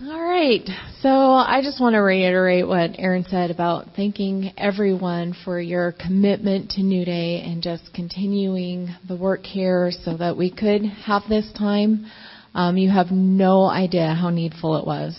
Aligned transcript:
All 0.00 0.22
right. 0.22 0.62
So 1.00 1.08
I 1.08 1.60
just 1.60 1.80
want 1.80 1.94
to 1.94 1.98
reiterate 1.98 2.68
what 2.68 2.92
Aaron 2.98 3.24
said 3.28 3.50
about 3.50 3.96
thanking 3.96 4.52
everyone 4.56 5.34
for 5.44 5.60
your 5.60 5.90
commitment 5.90 6.70
to 6.72 6.82
New 6.82 7.04
Day 7.04 7.42
and 7.42 7.60
just 7.64 7.92
continuing 7.92 8.94
the 9.08 9.16
work 9.16 9.42
here 9.42 9.90
so 9.90 10.16
that 10.16 10.36
we 10.36 10.52
could 10.52 10.84
have 10.84 11.22
this 11.28 11.50
time. 11.58 12.06
Um, 12.54 12.76
you 12.76 12.88
have 12.90 13.10
no 13.10 13.64
idea 13.64 14.14
how 14.14 14.30
needful 14.30 14.76
it 14.76 14.86
was. 14.86 15.18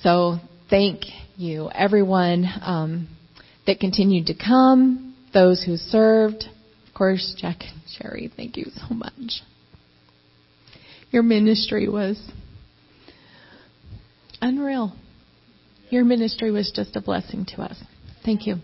So 0.00 0.38
thank 0.70 1.02
you, 1.36 1.68
everyone 1.74 2.46
um, 2.62 3.08
that 3.66 3.80
continued 3.80 4.28
to 4.28 4.34
come, 4.34 5.14
those 5.34 5.62
who 5.62 5.76
served. 5.76 6.44
Of 6.88 6.94
course, 6.94 7.34
Jack 7.38 7.58
and 7.60 7.82
Sherry, 7.86 8.32
thank 8.34 8.56
you 8.56 8.70
so 8.76 8.94
much. 8.94 9.42
Your 11.10 11.22
ministry 11.22 11.86
was 11.86 12.18
unreal. 14.42 14.92
Your 15.88 16.04
ministry 16.04 16.50
was 16.50 16.70
just 16.74 16.96
a 16.96 17.00
blessing 17.00 17.46
to 17.54 17.62
us. 17.62 17.76
Thank 18.24 18.46
you. 18.46 18.56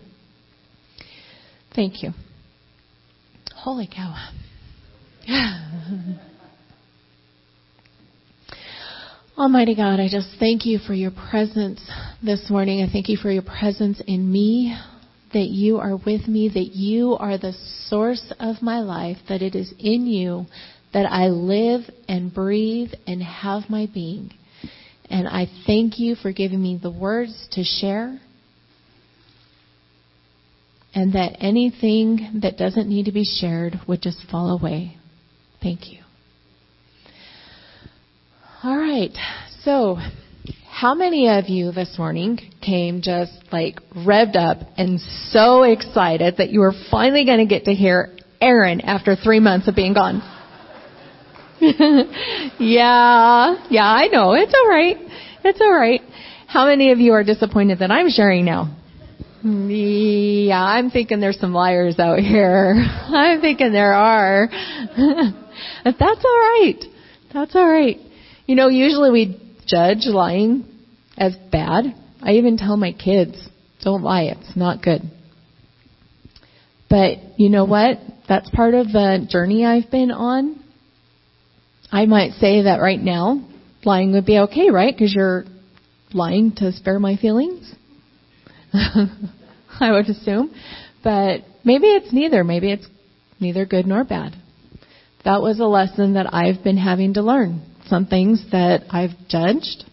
Thank 1.75 2.03
you. 2.03 2.11
Holy 3.55 3.87
cow. 3.87 4.29
Almighty 9.37 9.75
God, 9.75 9.99
I 9.99 10.09
just 10.09 10.29
thank 10.39 10.65
you 10.65 10.79
for 10.79 10.93
your 10.93 11.11
presence 11.11 11.81
this 12.21 12.49
morning. 12.49 12.83
I 12.83 12.91
thank 12.91 13.07
you 13.07 13.17
for 13.17 13.31
your 13.31 13.43
presence 13.43 14.01
in 14.05 14.29
me, 14.31 14.77
that 15.33 15.47
you 15.47 15.77
are 15.77 15.95
with 15.95 16.27
me, 16.27 16.49
that 16.49 16.75
you 16.75 17.13
are 17.13 17.37
the 17.37 17.53
source 17.87 18.33
of 18.39 18.61
my 18.61 18.79
life, 18.79 19.17
that 19.29 19.41
it 19.41 19.55
is 19.55 19.73
in 19.79 20.07
you 20.07 20.45
that 20.93 21.05
I 21.05 21.27
live 21.27 21.81
and 22.07 22.33
breathe 22.33 22.91
and 23.05 23.21
have 23.21 23.69
my 23.69 23.87
being. 23.93 24.33
And 25.09 25.27
I 25.27 25.47
thank 25.65 25.99
you 25.99 26.15
for 26.15 26.31
giving 26.31 26.61
me 26.61 26.79
the 26.81 26.91
words 26.91 27.47
to 27.53 27.63
share. 27.63 28.19
And 30.93 31.13
that 31.13 31.37
anything 31.39 32.39
that 32.41 32.57
doesn't 32.57 32.87
need 32.87 33.05
to 33.05 33.11
be 33.11 33.23
shared 33.23 33.79
would 33.87 34.01
just 34.01 34.23
fall 34.29 34.49
away. 34.49 34.97
Thank 35.61 35.91
you. 35.91 35.99
All 38.63 38.77
right. 38.77 39.11
So, 39.63 39.97
how 40.69 40.93
many 40.95 41.29
of 41.29 41.49
you 41.49 41.71
this 41.71 41.95
morning 41.97 42.39
came 42.61 43.01
just 43.01 43.31
like 43.51 43.79
revved 43.95 44.35
up 44.35 44.59
and 44.77 44.99
so 45.31 45.63
excited 45.63 46.37
that 46.37 46.49
you 46.49 46.59
were 46.59 46.73
finally 46.89 47.25
going 47.25 47.39
to 47.39 47.45
get 47.45 47.65
to 47.65 47.73
hear 47.73 48.17
Aaron 48.41 48.81
after 48.81 49.15
three 49.15 49.39
months 49.39 49.67
of 49.67 49.75
being 49.75 49.93
gone? 49.93 50.21
yeah, 52.59 53.55
yeah, 53.69 53.85
I 53.85 54.07
know. 54.11 54.33
It's 54.33 54.53
all 54.53 54.69
right. 54.69 54.97
It's 55.43 55.59
all 55.61 55.73
right. 55.73 56.01
How 56.47 56.65
many 56.67 56.91
of 56.91 56.99
you 56.99 57.13
are 57.13 57.23
disappointed 57.23 57.79
that 57.79 57.91
I'm 57.91 58.09
sharing 58.09 58.45
now? 58.45 58.75
Yeah, 59.43 60.63
I'm 60.63 60.89
thinking 60.89 61.19
there's 61.19 61.39
some 61.39 61.53
liars 61.53 61.99
out 61.99 62.19
here. 62.19 62.73
I'm 63.07 63.41
thinking 63.41 63.71
there 63.71 63.93
are. 63.93 64.47
but 64.47 65.95
that's 65.99 66.25
all 66.25 66.39
right. 66.39 66.83
That's 67.33 67.55
all 67.55 67.69
right. 67.69 67.99
You 68.45 68.55
know, 68.55 68.67
usually 68.67 69.11
we 69.11 69.55
judge 69.65 70.05
lying 70.05 70.65
as 71.17 71.35
bad. 71.51 71.93
I 72.21 72.31
even 72.33 72.57
tell 72.57 72.75
my 72.77 72.93
kids, 72.93 73.37
don't 73.83 74.01
lie, 74.01 74.23
it's 74.23 74.55
not 74.55 74.81
good. 74.81 75.01
But 76.89 77.39
you 77.39 77.49
know 77.49 77.65
what? 77.65 77.99
That's 78.27 78.49
part 78.49 78.73
of 78.73 78.87
the 78.87 79.27
journey 79.29 79.65
I've 79.65 79.91
been 79.91 80.11
on. 80.11 80.63
I 81.91 82.05
might 82.05 82.33
say 82.33 82.63
that 82.63 82.81
right 82.81 82.99
now, 82.99 83.47
lying 83.83 84.13
would 84.13 84.25
be 84.25 84.39
okay, 84.39 84.69
right? 84.69 84.93
Because 84.93 85.13
you're 85.13 85.45
lying 86.13 86.53
to 86.57 86.71
spare 86.71 86.99
my 86.99 87.15
feelings. 87.15 87.73
I 88.73 89.91
would 89.91 90.07
assume. 90.07 90.53
But 91.03 91.41
maybe 91.63 91.87
it's 91.87 92.13
neither. 92.13 92.43
Maybe 92.43 92.71
it's 92.71 92.87
neither 93.39 93.65
good 93.65 93.87
nor 93.87 94.03
bad. 94.03 94.35
That 95.25 95.41
was 95.41 95.59
a 95.59 95.65
lesson 95.65 96.13
that 96.13 96.33
I've 96.33 96.63
been 96.63 96.77
having 96.77 97.15
to 97.15 97.21
learn. 97.21 97.61
Some 97.87 98.05
things 98.05 98.43
that 98.51 98.83
I've 98.89 99.11
judged, 99.27 99.85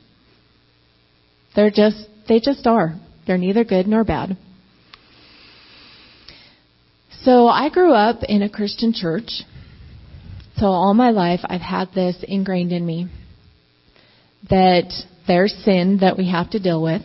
they're 1.54 1.70
just, 1.70 2.06
they 2.28 2.40
just 2.40 2.66
are. 2.66 2.94
They're 3.26 3.38
neither 3.38 3.64
good 3.64 3.86
nor 3.86 4.04
bad. 4.04 4.36
So 7.22 7.48
I 7.48 7.70
grew 7.70 7.92
up 7.92 8.22
in 8.22 8.42
a 8.42 8.50
Christian 8.50 8.92
church. 8.92 9.42
So 10.56 10.66
all 10.66 10.94
my 10.94 11.10
life 11.10 11.40
I've 11.44 11.60
had 11.60 11.92
this 11.94 12.16
ingrained 12.26 12.72
in 12.72 12.84
me 12.84 13.08
that 14.48 14.90
there's 15.26 15.54
sin 15.64 15.98
that 16.00 16.16
we 16.16 16.30
have 16.30 16.50
to 16.50 16.58
deal 16.58 16.82
with. 16.82 17.02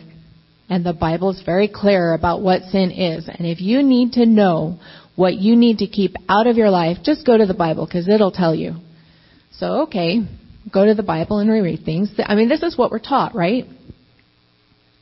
And 0.68 0.86
the 0.86 0.94
Bible 0.94 1.30
is 1.30 1.42
very 1.44 1.68
clear 1.68 2.14
about 2.14 2.40
what 2.40 2.62
sin 2.70 2.90
is. 2.90 3.28
And 3.28 3.46
if 3.46 3.60
you 3.60 3.82
need 3.82 4.12
to 4.12 4.24
know 4.24 4.78
what 5.16 5.34
you 5.34 5.54
need 5.54 5.78
to 5.78 5.86
keep 5.86 6.14
out 6.28 6.46
of 6.46 6.56
your 6.56 6.70
life, 6.70 6.98
just 7.04 7.26
go 7.26 7.36
to 7.36 7.44
the 7.44 7.52
Bible 7.52 7.84
because 7.84 8.08
it'll 8.08 8.30
tell 8.30 8.54
you. 8.54 8.76
So, 9.50 9.82
okay, 9.82 10.20
go 10.72 10.86
to 10.86 10.94
the 10.94 11.02
Bible 11.02 11.40
and 11.40 11.50
reread 11.50 11.84
things. 11.84 12.10
I 12.24 12.34
mean, 12.34 12.48
this 12.48 12.62
is 12.62 12.78
what 12.78 12.90
we're 12.90 13.00
taught, 13.00 13.34
right? 13.34 13.66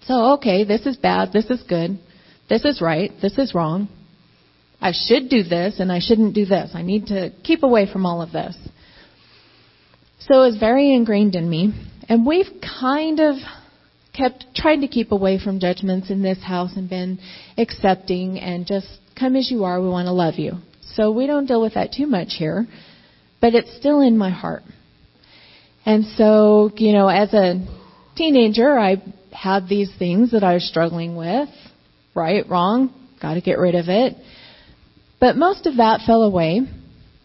So, 0.07 0.33
okay, 0.35 0.65
this 0.65 0.87
is 0.87 0.97
bad, 0.97 1.33
this 1.33 1.51
is 1.51 1.63
good, 1.63 2.01
this 2.49 2.65
is 2.65 2.81
right, 2.81 3.13
this 3.23 3.39
is 3.39 3.55
wrong. 3.55 3.89
I 4.81 4.93
should 4.93 5.29
do 5.29 5.43
this 5.43 5.79
and 5.79 5.93
I 5.93 5.99
shouldn't 6.01 6.35
do 6.35 6.47
this. 6.47 6.71
I 6.75 6.83
need 6.83 7.07
to 7.07 7.31
keep 7.45 7.63
away 7.63 7.91
from 7.91 8.07
all 8.07 8.23
of 8.23 8.33
this. 8.33 8.57
So 10.21 10.43
it 10.43 10.53
was 10.53 10.57
very 10.59 10.95
ingrained 10.95 11.35
in 11.35 11.49
me. 11.49 11.73
And 12.09 12.27
we've 12.27 12.51
kind 12.81 13.21
of 13.21 13.37
kept 14.17 14.47
trying 14.55 14.81
to 14.81 14.89
keep 14.89 15.13
away 15.13 15.39
from 15.43 15.61
judgments 15.61 16.11
in 16.11 16.23
this 16.23 16.43
house 16.43 16.73
and 16.77 16.89
been 16.89 17.19
accepting 17.57 18.39
and 18.39 18.67
just 18.67 18.89
come 19.19 19.37
as 19.37 19.51
you 19.51 19.65
are, 19.65 19.81
we 19.81 19.89
want 19.89 20.07
to 20.07 20.13
love 20.13 20.35
you. 20.35 20.55
So 20.95 21.13
we 21.13 21.27
don't 21.27 21.47
deal 21.47 21.61
with 21.61 21.75
that 21.75 21.93
too 21.93 22.07
much 22.07 22.35
here, 22.37 22.67
but 23.41 23.55
it's 23.55 23.75
still 23.77 24.01
in 24.01 24.19
my 24.19 24.31
heart. 24.31 24.63
And 25.87 26.05
so, 26.17 26.71
you 26.77 26.93
know, 26.93 27.09
as 27.09 27.33
a 27.33 27.65
teenager, 28.17 28.79
I 28.79 29.03
had 29.33 29.69
these 29.69 29.91
things 29.99 30.33
that 30.33 30.43
I 30.43 30.55
was 30.55 30.69
struggling 30.69 31.17
with. 31.17 31.49
Right, 32.15 32.49
wrong, 32.49 32.93
got 33.23 33.35
to 33.35 33.41
get 33.41 33.59
rid 33.59 33.75
of 33.77 33.89
it. 33.89 34.17
But 35.21 35.37
most 35.37 35.67
of 35.67 35.77
that 35.77 36.01
fell 36.07 36.23
away. 36.23 36.63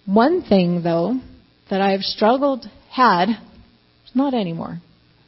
One 0.06 0.44
thing, 0.44 0.84
though, 0.84 1.20
that 1.70 1.82
I've 1.82 2.02
struggled, 2.02 2.70
had, 2.92 3.30
not 4.14 4.34
anymore, 4.34 4.82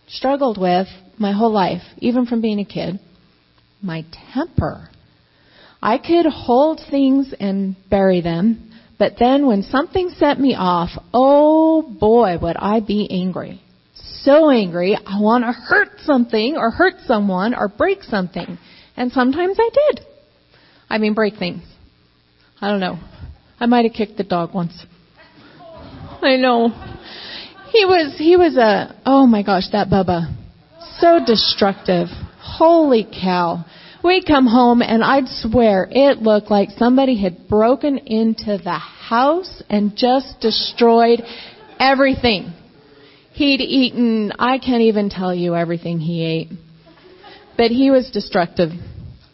struggled 0.07 0.59
with 0.59 0.87
my 1.17 1.31
whole 1.31 1.51
life, 1.51 1.81
even 1.97 2.25
from 2.25 2.41
being 2.41 2.59
a 2.59 2.65
kid, 2.65 2.99
my 3.81 4.05
temper. 4.33 4.89
I 5.81 5.97
could 5.97 6.25
hold 6.25 6.81
things 6.91 7.33
and 7.39 7.75
bury 7.89 8.21
them, 8.21 8.71
but 8.99 9.13
then 9.19 9.45
when 9.45 9.63
something 9.63 10.09
set 10.17 10.39
me 10.39 10.55
off, 10.55 10.89
oh 11.13 11.81
boy, 11.81 12.37
would 12.41 12.57
I 12.57 12.79
be 12.81 13.07
angry. 13.09 13.61
So 13.93 14.49
angry, 14.49 14.95
I 14.95 15.21
want 15.21 15.43
to 15.43 15.51
hurt 15.51 15.99
something 16.03 16.57
or 16.57 16.71
hurt 16.71 16.95
someone 17.05 17.55
or 17.55 17.67
break 17.67 18.03
something. 18.03 18.57
And 18.95 19.11
sometimes 19.11 19.57
I 19.59 19.69
did. 19.73 20.05
I 20.89 20.97
mean, 20.97 21.13
break 21.13 21.37
things. 21.37 21.63
I 22.59 22.71
don't 22.71 22.79
know. 22.79 22.99
I 23.59 23.65
might 23.67 23.85
have 23.85 23.93
kicked 23.93 24.17
the 24.17 24.23
dog 24.23 24.53
once. 24.53 24.85
I 26.21 26.37
know. 26.37 26.69
He 27.71 27.85
was, 27.85 28.15
he 28.17 28.35
was 28.35 28.57
a, 28.57 28.99
oh 29.05 29.27
my 29.27 29.43
gosh, 29.43 29.69
that 29.71 29.89
Bubba. 29.89 30.33
So 30.99 31.19
destructive. 31.23 32.07
Holy 32.39 33.05
cow. 33.05 33.65
We'd 34.03 34.25
come 34.25 34.47
home 34.47 34.81
and 34.81 35.03
I'd 35.03 35.27
swear 35.27 35.87
it 35.89 36.21
looked 36.21 36.49
like 36.49 36.69
somebody 36.77 37.21
had 37.21 37.47
broken 37.47 37.97
into 37.99 38.57
the 38.57 38.79
house 38.79 39.61
and 39.69 39.95
just 39.95 40.39
destroyed 40.39 41.21
everything. 41.79 42.53
He'd 43.33 43.61
eaten, 43.61 44.31
I 44.39 44.57
can't 44.57 44.81
even 44.81 45.09
tell 45.09 45.33
you 45.33 45.55
everything 45.55 45.99
he 45.99 46.23
ate. 46.23 46.49
But 47.55 47.69
he 47.69 47.91
was 47.91 48.09
destructive. 48.09 48.71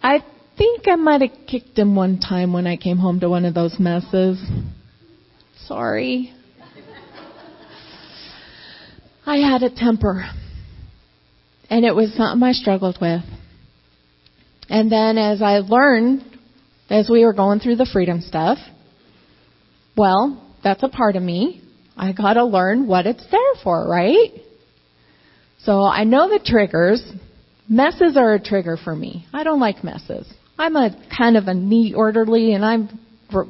I 0.02 0.24
think 0.58 0.88
I 0.88 0.96
might 0.96 1.22
have 1.22 1.48
kicked 1.48 1.78
him 1.78 1.96
one 1.96 2.20
time 2.20 2.54
when 2.54 2.68
I 2.68 2.78
came 2.78 2.98
home 2.98 3.20
to 3.22 3.30
one 3.30 3.46
of 3.46 3.54
those 3.54 3.78
messes. 3.80 4.44
Sorry. 5.66 6.34
I 9.26 9.38
had 9.38 9.64
a 9.64 9.70
temper. 9.70 10.30
And 11.70 11.86
it 11.86 11.96
was 11.96 12.14
something 12.14 12.44
I 12.44 12.52
struggled 12.52 12.98
with. 13.02 13.22
And 14.70 14.92
then 14.92 15.18
as 15.18 15.42
I 15.42 15.60
learned, 15.60 16.24
as 16.90 17.10
we 17.10 17.26
were 17.26 17.34
going 17.34 17.60
through 17.60 17.78
the 17.78 17.90
freedom 17.92 18.22
stuff, 18.22 18.58
well, 19.96 20.56
that's 20.64 20.84
a 20.84 20.90
part 20.90 21.16
of 21.16 21.24
me. 21.24 21.62
I 21.96 22.12
gotta 22.12 22.44
learn 22.44 22.88
what 22.88 23.06
it's 23.06 23.26
there 23.32 23.40
for, 23.64 23.88
right? 23.88 24.32
So 25.60 25.84
I 25.84 26.04
know 26.04 26.30
the 26.30 26.44
triggers. 26.44 27.04
Messes 27.70 28.18
are 28.18 28.34
a 28.34 28.44
trigger 28.44 28.78
for 28.78 28.96
me. 28.96 29.26
I 29.34 29.44
don't 29.44 29.60
like 29.60 29.84
messes. 29.84 30.32
I'm 30.58 30.76
a 30.76 30.96
kind 31.16 31.38
of 31.38 31.48
a 31.48 31.54
neat, 31.54 31.96
orderly, 31.96 32.54
and 32.54 32.64
I'm, 32.64 33.00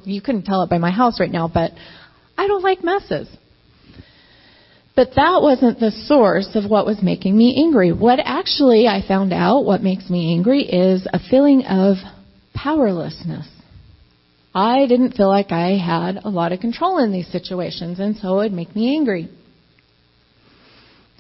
you 0.04 0.22
couldn't 0.22 0.44
tell 0.44 0.64
it 0.64 0.70
by 0.70 0.78
my 0.78 0.92
house 0.92 1.20
right 1.20 1.32
now, 1.32 1.50
but 1.54 1.72
I 2.38 2.48
don't 2.48 2.64
like 2.64 2.84
messes. 2.84 3.28
But 4.96 5.10
that 5.16 5.42
wasn't 5.42 5.80
the 5.80 5.92
source 5.92 6.50
of 6.54 6.70
what 6.70 6.86
was 6.86 7.02
making 7.02 7.36
me 7.36 7.64
angry. 7.66 7.92
What 7.92 8.20
actually 8.24 8.88
I 8.88 9.02
found 9.08 9.34
out 9.34 9.66
what 9.66 9.82
makes 9.82 10.10
me 10.10 10.34
angry 10.34 10.62
is 10.64 11.08
a 11.12 11.20
feeling 11.20 11.64
of 11.66 11.98
powerlessness. 12.54 13.48
I 14.54 14.86
didn't 14.86 15.14
feel 15.14 15.30
like 15.30 15.52
I 15.52 15.78
had 15.78 16.20
a 16.24 16.30
lot 16.30 16.52
of 16.52 16.60
control 16.60 17.00
in 17.00 17.12
these 17.12 17.28
situations, 17.32 18.00
and 18.00 18.16
so 18.18 18.40
it 18.40 18.44
would 18.44 18.54
make 18.54 18.76
me 18.76 18.96
angry. 18.96 19.30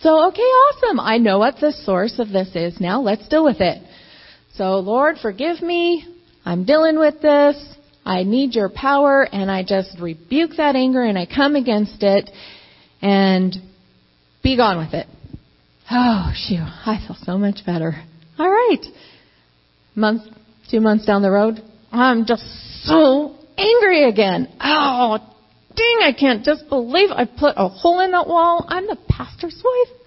So, 0.01 0.27
okay, 0.27 0.41
awesome. 0.41 0.99
I 0.99 1.17
know 1.17 1.39
what 1.39 1.55
the 1.59 1.71
source 1.71 2.19
of 2.19 2.29
this 2.29 2.49
is 2.55 2.79
now. 2.79 3.01
Let's 3.01 3.27
deal 3.27 3.43
with 3.43 3.59
it. 3.59 3.81
So, 4.55 4.79
Lord, 4.79 5.17
forgive 5.21 5.61
me. 5.61 6.05
I'm 6.45 6.65
dealing 6.65 6.99
with 6.99 7.21
this. 7.21 7.55
I 8.05 8.23
need 8.23 8.53
your 8.53 8.69
power, 8.69 9.23
and 9.23 9.49
I 9.49 9.63
just 9.63 9.99
rebuke 9.99 10.51
that 10.57 10.75
anger 10.75 11.01
and 11.01 11.17
I 11.17 11.25
come 11.25 11.55
against 11.55 12.03
it 12.03 12.29
and 13.01 13.55
be 14.43 14.57
gone 14.57 14.77
with 14.77 14.93
it. 14.93 15.07
Oh, 15.89 16.31
shoot. 16.35 16.59
I 16.59 17.03
feel 17.07 17.17
so 17.23 17.37
much 17.37 17.65
better. 17.65 17.95
All 18.37 18.49
right. 18.49 18.85
Month, 19.95 20.23
two 20.69 20.81
months 20.81 21.05
down 21.05 21.21
the 21.21 21.31
road, 21.31 21.61
I'm 21.91 22.25
just 22.25 22.43
so 22.83 23.35
angry 23.57 24.09
again. 24.09 24.49
Oh, 24.59 25.17
dang, 25.75 25.99
I 26.01 26.13
can't 26.17 26.43
just 26.43 26.67
believe 26.69 27.09
I 27.09 27.25
put 27.25 27.53
a 27.55 27.69
hole 27.69 28.01
in 28.01 28.11
that 28.11 28.27
wall. 28.27 28.65
I'm 28.67 28.85
the 28.85 28.97
pastor's 29.07 29.61
wife. 29.63 30.02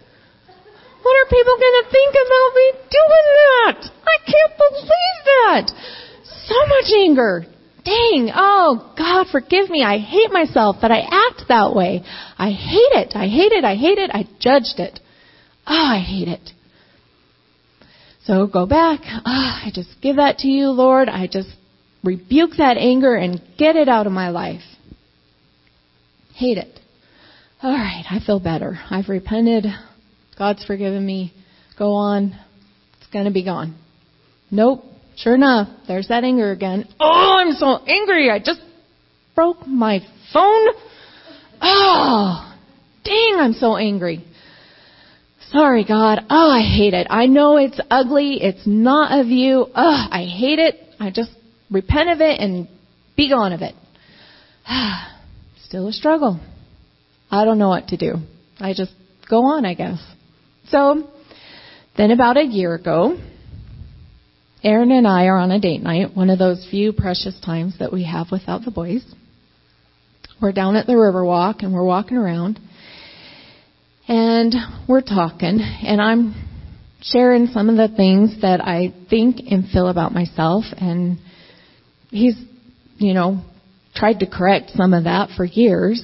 What 1.07 1.23
are 1.23 1.31
people 1.31 1.55
going 1.55 1.79
to 1.85 1.91
think 1.93 2.13
about 2.19 2.51
me 2.59 2.67
doing 2.91 3.27
that? 3.47 3.79
I 4.03 4.17
can't 4.27 4.55
believe 4.59 5.19
that. 5.31 5.65
So 6.49 6.59
much 6.67 6.91
anger. 6.99 7.47
Dang. 7.85 8.33
Oh, 8.35 8.93
God, 8.99 9.29
forgive 9.31 9.71
me. 9.71 9.85
I 9.85 9.99
hate 9.99 10.33
myself 10.33 10.79
that 10.83 10.91
I 10.91 11.03
act 11.07 11.47
that 11.47 11.77
way. 11.77 12.03
I 12.37 12.51
hate 12.51 13.07
it. 13.07 13.15
I 13.15 13.29
hate 13.29 13.53
it. 13.53 13.63
I 13.63 13.77
hate 13.77 13.99
it. 13.99 14.11
I 14.13 14.25
judged 14.41 14.81
it. 14.81 14.99
Oh, 15.65 15.95
I 15.95 16.01
hate 16.01 16.27
it. 16.27 16.51
So 18.25 18.49
go 18.49 18.67
back. 18.67 19.03
Oh, 19.05 19.61
I 19.65 19.71
just 19.73 19.91
give 20.03 20.17
that 20.17 20.39
to 20.39 20.49
you, 20.49 20.71
Lord. 20.71 21.09
I 21.09 21.29
just 21.29 21.51
rebuke 22.03 22.57
that 22.59 22.79
anger 22.79 23.15
and 23.15 23.41
get 23.57 23.77
it 23.77 23.89
out 23.89 24.09
of 24.09 24.13
my 24.13 24.31
life. 24.31 24.65
Hate 26.35 26.59
it. 26.59 26.81
All 27.63 27.71
right, 27.71 28.05
I 28.11 28.19
feel 28.19 28.41
better. 28.41 28.81
I've 28.91 29.09
repented. 29.09 29.67
God's 30.39 30.65
forgiven 30.65 31.05
me. 31.05 31.33
Go 31.79 31.93
on. 31.93 32.39
It's 32.99 33.11
going 33.13 33.25
to 33.27 33.31
be 33.31 33.45
gone. 33.45 33.77
Nope. 34.51 34.85
Sure 35.17 35.35
enough, 35.35 35.69
there's 35.89 36.09
that 36.09 36.25
anger 36.25 36.51
again. 36.51 36.87
Oh, 37.01 37.39
I'm 37.39 37.55
so 37.55 37.79
angry. 37.87 38.31
I 38.31 38.39
just 38.39 38.61
broke 39.35 39.67
my 39.67 40.01
phone. 40.33 40.67
Oh, 41.63 42.55
dang, 43.03 43.37
I'm 43.39 43.55
so 43.55 43.77
angry. 43.77 44.25
Sorry, 45.51 45.85
God. 45.87 46.27
Oh, 46.29 46.51
I 46.51 46.61
hate 46.61 46.93
it. 46.93 47.07
I 47.09 47.27
know 47.27 47.57
it's 47.57 47.81
ugly. 47.91 48.43
It's 48.43 48.67
not 48.67 49.19
of 49.19 49.29
you. 49.29 49.67
Oh, 49.75 50.07
I 50.11 50.25
hate 50.25 50.59
it. 50.59 50.81
I 51.01 51.11
just 51.11 51.31
repent 51.71 52.11
of 52.11 52.21
it 52.21 52.39
and 52.41 52.69
be 53.17 53.31
gone 53.31 53.53
of 53.53 53.63
it. 53.63 53.75
Still 55.65 55.89
a 55.89 55.93
struggle. 55.93 56.41
I 57.31 57.45
don't 57.45 57.59
know 57.59 57.69
what 57.69 57.89
to 57.89 57.97
do. 57.97 58.17
I 58.59 58.75
just 58.75 58.93
go 59.31 59.45
on, 59.45 59.65
I 59.65 59.75
guess. 59.75 60.03
So, 60.71 61.09
then 61.97 62.11
about 62.11 62.37
a 62.37 62.45
year 62.45 62.75
ago, 62.75 63.19
Aaron 64.63 64.91
and 64.91 65.07
I 65.07 65.27
are 65.27 65.39
on 65.39 65.51
a 65.53 65.61
date 65.61 65.83
night, 65.83 66.17
one 66.17 66.29
of 66.29 66.39
those 66.39 66.67
few 66.71 66.93
precious 66.93 67.39
times 67.45 67.79
that 67.79 67.93
we 67.93 68.05
have 68.05 68.29
without 68.33 68.65
the 68.65 68.71
boys. 68.71 69.05
We're 70.41 70.53
down 70.53 70.77
at 70.77 70.87
the 70.87 70.95
Riverwalk 70.95 71.63
and 71.63 71.73
we're 71.73 71.85
walking 71.85 72.17
around 72.17 72.59
and 74.09 74.55
we're 74.89 75.03
talking 75.03 75.61
and 75.61 76.01
I'm 76.01 76.35
sharing 77.01 77.47
some 77.47 77.71
of 77.71 77.77
the 77.77 77.95
things 77.95 78.41
that 78.43 78.61
I 78.61 78.93
think 79.09 79.37
and 79.51 79.69
feel 79.69 79.89
about 79.89 80.13
myself 80.13 80.65
and 80.77 81.19
he's, 82.11 82.37
you 82.97 83.15
know, 83.15 83.43
tried 83.95 84.21
to 84.21 84.27
correct 84.27 84.73
some 84.75 84.93
of 84.93 85.05
that 85.05 85.31
for 85.37 85.45
years. 85.45 86.03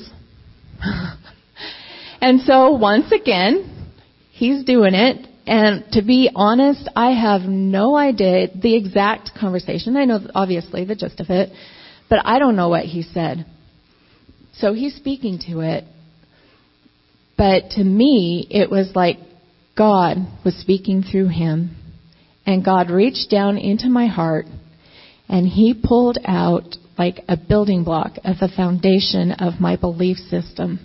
and 2.21 2.41
so 2.43 2.73
once 2.73 3.11
again, 3.13 3.82
he's 4.43 4.65
doing 4.65 4.95
it. 4.95 5.29
And 5.47 5.85
to 5.93 6.03
be 6.03 6.29
honest, 6.35 6.89
I 6.97 7.13
have 7.13 7.43
no 7.43 7.97
idea 7.97 8.49
the 8.53 8.75
exact 8.75 9.31
conversation. 9.39 9.97
I 9.97 10.05
know 10.05 10.19
obviously 10.35 10.85
the 10.85 10.97
gist 10.97 11.21
of 11.21 11.31
it, 11.31 11.53
but 12.11 12.19
I 12.25 12.41
don't 12.41 12.57
know 12.57 12.69
what 12.69 12.85
he 12.85 13.03
said. 13.03 13.47
So 14.55 14.75
he's 14.75 14.97
speaking 14.97 15.39
to 15.47 15.61
it. 15.61 15.85
But 17.39 17.71
to 17.77 17.85
me, 17.85 18.49
it 18.51 18.69
was 18.69 18.91
like 18.97 19.19
God 19.77 20.17
was 20.45 20.57
speaking 20.57 21.05
through 21.05 21.29
him. 21.29 21.77
And 22.45 22.65
God 22.65 22.91
reached 22.91 23.31
down 23.31 23.59
into 23.59 23.89
my 23.89 24.09
heart 24.09 24.47
and 25.29 25.47
he 25.47 25.73
pulled 25.73 26.19
out 26.25 26.75
like 26.99 27.21
a 27.29 27.37
building 27.37 27.85
block 27.85 28.17
of 28.25 28.39
the 28.41 28.51
foundation 28.55 29.31
of 29.31 29.61
my 29.61 29.77
belief 29.77 30.17
system. 30.17 30.81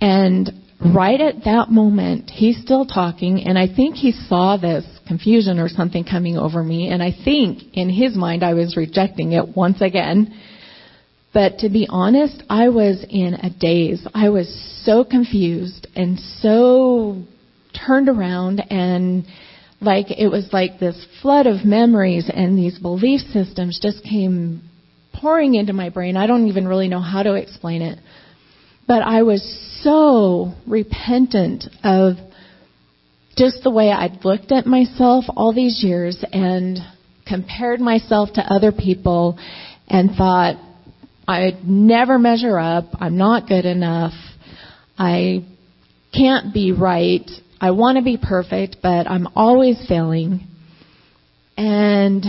And 0.00 0.65
right 0.80 1.20
at 1.20 1.44
that 1.44 1.70
moment, 1.70 2.30
he's 2.30 2.60
still 2.60 2.84
talking, 2.84 3.42
and 3.46 3.58
I 3.58 3.66
think 3.66 3.96
he 3.96 4.12
saw 4.12 4.56
this 4.56 4.84
confusion 5.06 5.58
or 5.58 5.68
something 5.68 6.04
coming 6.04 6.36
over 6.36 6.62
me, 6.62 6.88
and 6.88 7.02
I 7.02 7.12
think 7.24 7.62
in 7.74 7.88
his 7.88 8.16
mind 8.16 8.42
I 8.42 8.54
was 8.54 8.76
rejecting 8.76 9.32
it 9.32 9.56
once 9.56 9.80
again. 9.80 10.34
But 11.32 11.58
to 11.58 11.68
be 11.68 11.86
honest, 11.88 12.42
I 12.48 12.70
was 12.70 13.04
in 13.08 13.34
a 13.34 13.50
daze. 13.50 14.06
I 14.14 14.30
was 14.30 14.48
so 14.84 15.04
confused 15.04 15.86
and 15.94 16.18
so 16.40 17.22
turned 17.86 18.08
around 18.08 18.62
and 18.70 19.26
like 19.82 20.10
it 20.10 20.28
was 20.28 20.48
like 20.52 20.78
this 20.80 21.06
flood 21.20 21.46
of 21.46 21.64
memories 21.64 22.30
and 22.32 22.56
these 22.56 22.78
belief 22.78 23.20
systems 23.32 23.78
just 23.82 24.02
came 24.02 24.62
pouring 25.12 25.54
into 25.54 25.72
my 25.72 25.90
brain. 25.90 26.16
I 26.16 26.26
don't 26.26 26.46
even 26.48 26.66
really 26.66 26.88
know 26.88 27.00
how 27.00 27.22
to 27.22 27.34
explain 27.34 27.82
it. 27.82 27.98
But 28.86 29.02
I 29.02 29.22
was 29.22 29.42
so 29.82 30.54
repentant 30.66 31.64
of 31.82 32.14
just 33.36 33.62
the 33.62 33.70
way 33.70 33.90
I'd 33.90 34.24
looked 34.24 34.52
at 34.52 34.66
myself 34.66 35.24
all 35.28 35.52
these 35.52 35.82
years 35.82 36.24
and 36.32 36.78
compared 37.26 37.80
myself 37.80 38.30
to 38.34 38.40
other 38.42 38.72
people 38.72 39.38
and 39.88 40.10
thought, 40.16 40.56
I'd 41.28 41.64
never 41.64 42.18
measure 42.18 42.58
up. 42.58 42.84
I'm 43.00 43.16
not 43.18 43.48
good 43.48 43.64
enough. 43.64 44.12
I 44.96 45.44
can't 46.14 46.54
be 46.54 46.72
right. 46.72 47.28
I 47.60 47.72
want 47.72 47.98
to 47.98 48.04
be 48.04 48.16
perfect, 48.16 48.76
but 48.82 49.08
I'm 49.08 49.26
always 49.34 49.84
failing. 49.88 50.46
And, 51.56 52.24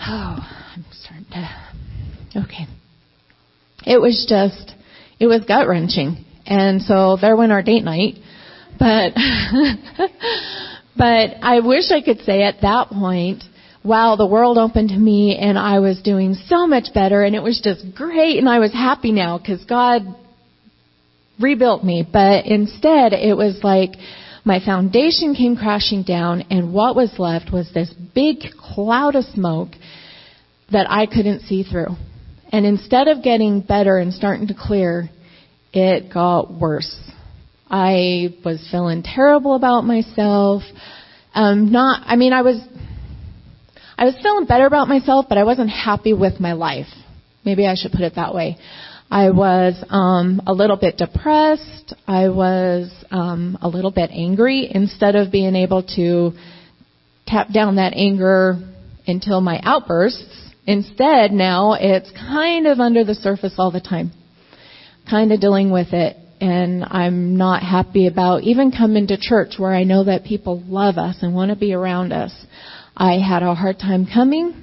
oh, 0.00 0.38
I'm 0.74 0.84
starting 0.92 1.26
to, 1.30 2.44
okay. 2.44 2.66
It 3.86 4.00
was 4.00 4.26
just, 4.28 4.74
it 5.18 5.26
was 5.26 5.44
gut 5.46 5.68
wrenching. 5.68 6.24
And 6.44 6.82
so 6.82 7.16
there 7.20 7.36
went 7.36 7.52
our 7.52 7.62
date 7.62 7.84
night. 7.84 8.16
But, 8.78 9.14
but 10.96 11.30
I 11.42 11.60
wish 11.60 11.90
I 11.90 12.02
could 12.02 12.20
say 12.20 12.42
at 12.42 12.60
that 12.62 12.88
point, 12.88 13.42
wow, 13.84 14.16
the 14.16 14.26
world 14.26 14.58
opened 14.58 14.90
to 14.90 14.98
me 14.98 15.38
and 15.40 15.58
I 15.58 15.78
was 15.78 16.02
doing 16.02 16.34
so 16.34 16.66
much 16.66 16.92
better 16.92 17.22
and 17.22 17.34
it 17.36 17.42
was 17.42 17.60
just 17.62 17.94
great 17.94 18.38
and 18.38 18.48
I 18.48 18.58
was 18.58 18.72
happy 18.72 19.12
now 19.12 19.38
because 19.38 19.64
God 19.64 20.02
rebuilt 21.40 21.84
me. 21.84 22.06
But 22.10 22.46
instead, 22.46 23.12
it 23.12 23.36
was 23.36 23.60
like 23.62 23.92
my 24.46 24.60
foundation 24.64 25.34
came 25.34 25.56
crashing 25.56 26.04
down, 26.04 26.42
and 26.50 26.72
what 26.72 26.94
was 26.94 27.12
left 27.18 27.52
was 27.52 27.68
this 27.74 27.92
big 28.14 28.36
cloud 28.56 29.16
of 29.16 29.24
smoke 29.24 29.70
that 30.70 30.86
I 30.88 31.06
couldn't 31.06 31.40
see 31.40 31.64
through. 31.64 31.96
And 32.52 32.64
instead 32.64 33.08
of 33.08 33.22
getting 33.22 33.60
better 33.60 33.98
and 33.98 34.12
starting 34.12 34.48
to 34.48 34.54
clear, 34.54 35.10
it 35.72 36.12
got 36.12 36.52
worse. 36.52 36.96
I 37.68 38.34
was 38.44 38.66
feeling 38.70 39.02
terrible 39.02 39.54
about 39.56 39.82
myself. 39.82 40.62
Um, 41.34 41.72
not, 41.72 42.02
I 42.06 42.16
mean, 42.16 42.32
I 42.32 42.42
was, 42.42 42.60
I 43.98 44.04
was 44.04 44.14
feeling 44.22 44.46
better 44.46 44.66
about 44.66 44.88
myself, 44.88 45.26
but 45.28 45.38
I 45.38 45.44
wasn't 45.44 45.70
happy 45.70 46.12
with 46.12 46.38
my 46.38 46.52
life. 46.52 46.86
Maybe 47.44 47.66
I 47.66 47.74
should 47.74 47.92
put 47.92 48.02
it 48.02 48.14
that 48.16 48.34
way. 48.34 48.56
I 49.10 49.30
was 49.30 49.82
um, 49.88 50.42
a 50.46 50.52
little 50.52 50.76
bit 50.76 50.96
depressed. 50.96 51.94
I 52.08 52.28
was 52.28 52.90
um, 53.10 53.56
a 53.62 53.68
little 53.68 53.92
bit 53.92 54.10
angry. 54.10 54.68
Instead 54.72 55.14
of 55.14 55.30
being 55.30 55.54
able 55.54 55.82
to 55.94 56.32
tap 57.26 57.52
down 57.52 57.76
that 57.76 57.92
anger 57.94 58.56
until 59.06 59.40
my 59.40 59.60
outbursts, 59.62 60.45
instead 60.66 61.32
now 61.32 61.74
it's 61.74 62.10
kind 62.12 62.66
of 62.66 62.80
under 62.80 63.04
the 63.04 63.14
surface 63.14 63.54
all 63.58 63.70
the 63.70 63.80
time, 63.80 64.12
kind 65.08 65.32
of 65.32 65.40
dealing 65.40 65.70
with 65.70 65.92
it. 65.92 66.16
And 66.38 66.84
I'm 66.84 67.36
not 67.36 67.62
happy 67.62 68.08
about 68.08 68.42
even 68.42 68.70
coming 68.70 69.06
to 69.06 69.16
church 69.18 69.54
where 69.56 69.72
I 69.72 69.84
know 69.84 70.04
that 70.04 70.24
people 70.24 70.62
love 70.66 70.98
us 70.98 71.16
and 71.22 71.34
want 71.34 71.50
to 71.50 71.56
be 71.56 71.72
around 71.72 72.12
us. 72.12 72.32
I 72.94 73.18
had 73.18 73.42
a 73.42 73.54
hard 73.54 73.78
time 73.78 74.06
coming, 74.06 74.54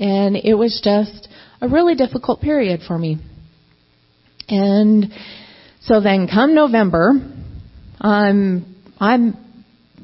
and 0.00 0.36
it 0.36 0.54
was 0.54 0.80
just 0.82 1.28
a 1.60 1.68
really 1.68 1.94
difficult 1.96 2.40
period 2.40 2.80
for 2.86 2.98
me. 2.98 3.18
And 4.48 5.12
so 5.82 6.00
then 6.00 6.28
come 6.32 6.54
November, 6.54 7.12
I'm, 8.00 8.74
I'm 8.98 9.36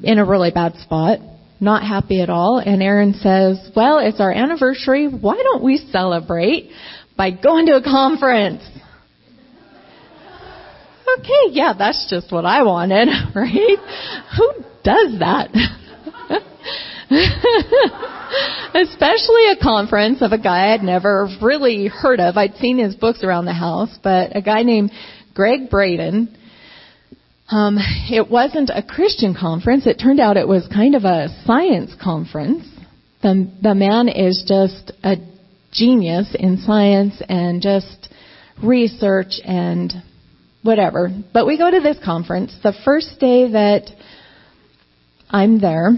in 0.03 0.19
a 0.19 0.25
really 0.25 0.51
bad 0.51 0.75
spot, 0.75 1.19
not 1.63 1.83
happy 1.83 2.21
at 2.21 2.29
all. 2.29 2.59
And 2.59 2.83
Aaron 2.83 3.13
says, 3.13 3.71
well, 3.75 3.99
it's 3.99 4.19
our 4.19 4.31
anniversary. 4.31 5.07
Why 5.07 5.35
don't 5.35 5.63
we 5.63 5.77
celebrate 5.91 6.69
by 7.17 7.31
going 7.31 7.65
to 7.67 7.75
a 7.77 7.83
conference? 7.83 8.61
Okay, 11.19 11.51
yeah, 11.51 11.73
that's 11.77 12.07
just 12.09 12.31
what 12.31 12.45
I 12.45 12.63
wanted, 12.63 13.07
right? 13.35 13.77
Who 14.37 14.63
does 14.83 15.19
that? 15.19 15.49
Especially 18.73 19.51
a 19.51 19.57
conference 19.61 20.21
of 20.21 20.31
a 20.31 20.37
guy 20.39 20.73
I'd 20.73 20.81
never 20.81 21.27
really 21.41 21.87
heard 21.87 22.19
of. 22.19 22.37
I'd 22.37 22.55
seen 22.55 22.79
his 22.79 22.95
books 22.95 23.23
around 23.23 23.45
the 23.45 23.53
house, 23.53 23.95
but 24.03 24.35
a 24.35 24.41
guy 24.41 24.63
named 24.63 24.91
Gregg 25.35 25.69
Braden. 25.69 26.35
Um, 27.53 27.77
it 28.09 28.31
wasn't 28.31 28.71
a 28.73 28.81
Christian 28.81 29.35
conference. 29.39 29.85
It 29.85 29.99
turned 30.01 30.19
out 30.19 30.37
it 30.37 30.47
was 30.47 30.67
kind 30.73 30.95
of 30.95 31.03
a 31.03 31.27
science 31.45 31.91
conference. 32.01 32.65
The, 33.21 33.47
the 33.61 33.75
man 33.75 34.09
is 34.09 34.43
just 34.47 34.91
a 35.03 35.17
genius 35.71 36.35
in 36.37 36.57
science 36.57 37.21
and 37.29 37.61
just 37.61 38.09
research 38.63 39.33
and 39.45 39.93
whatever. 40.63 41.11
But 41.31 41.45
we 41.45 41.59
go 41.59 41.69
to 41.69 41.79
this 41.79 41.97
conference. 42.03 42.57
The 42.63 42.73
first 42.83 43.19
day 43.19 43.51
that 43.51 43.83
I'm 45.29 45.61
there, 45.61 45.91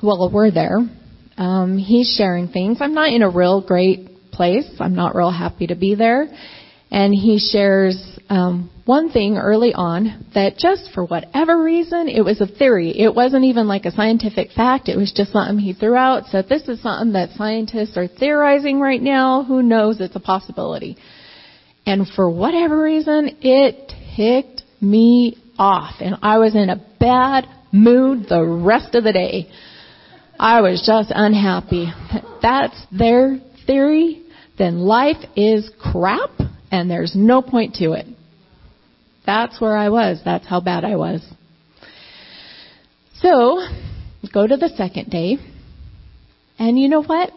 well, 0.00 0.30
we're 0.32 0.52
there. 0.52 0.78
Um, 1.36 1.78
he's 1.78 2.14
sharing 2.16 2.46
things. 2.46 2.78
I'm 2.80 2.94
not 2.94 3.12
in 3.12 3.22
a 3.22 3.28
real 3.28 3.60
great 3.60 4.30
place. 4.30 4.70
I'm 4.78 4.94
not 4.94 5.16
real 5.16 5.32
happy 5.32 5.66
to 5.66 5.74
be 5.74 5.96
there. 5.96 6.28
And 6.92 7.12
he 7.12 7.40
shares 7.40 8.00
um, 8.28 8.70
one 8.84 9.10
thing 9.10 9.38
early 9.38 9.72
on 9.72 10.26
that 10.34 10.58
just 10.58 10.90
for 10.92 11.04
whatever 11.04 11.62
reason, 11.62 12.08
it 12.08 12.20
was 12.20 12.40
a 12.40 12.46
theory. 12.46 12.90
It 12.98 13.14
wasn't 13.14 13.44
even 13.44 13.66
like 13.66 13.86
a 13.86 13.90
scientific 13.90 14.50
fact. 14.52 14.88
It 14.88 14.96
was 14.96 15.12
just 15.12 15.32
something 15.32 15.58
he 15.58 15.72
threw 15.72 15.96
out. 15.96 16.26
So 16.26 16.42
this 16.42 16.68
is 16.68 16.82
something 16.82 17.14
that 17.14 17.30
scientists 17.30 17.96
are 17.96 18.06
theorizing 18.06 18.80
right 18.80 19.00
now. 19.00 19.42
Who 19.44 19.62
knows? 19.62 20.00
It's 20.00 20.16
a 20.16 20.20
possibility. 20.20 20.98
And 21.86 22.06
for 22.06 22.28
whatever 22.28 22.82
reason, 22.82 23.38
it 23.40 23.92
ticked 24.16 24.62
me 24.82 25.38
off. 25.58 25.94
And 26.00 26.16
I 26.22 26.38
was 26.38 26.54
in 26.54 26.68
a 26.68 26.84
bad 27.00 27.46
mood 27.72 28.26
the 28.28 28.44
rest 28.44 28.94
of 28.94 29.04
the 29.04 29.12
day. 29.12 29.48
I 30.38 30.60
was 30.60 30.84
just 30.86 31.10
unhappy. 31.14 31.90
That's 32.42 32.86
their 32.92 33.38
theory. 33.66 34.22
Then 34.58 34.80
life 34.80 35.24
is 35.36 35.70
crap 35.80 36.30
and 36.70 36.90
there's 36.90 37.14
no 37.16 37.40
point 37.40 37.76
to 37.76 37.92
it. 37.92 38.06
That's 39.26 39.60
where 39.60 39.76
I 39.76 39.88
was. 39.88 40.20
That's 40.24 40.46
how 40.46 40.60
bad 40.60 40.84
I 40.84 40.96
was. 40.96 41.26
So, 43.20 43.66
go 44.32 44.46
to 44.46 44.56
the 44.56 44.68
second 44.76 45.10
day. 45.10 45.38
And 46.58 46.78
you 46.78 46.88
know 46.88 47.02
what? 47.02 47.30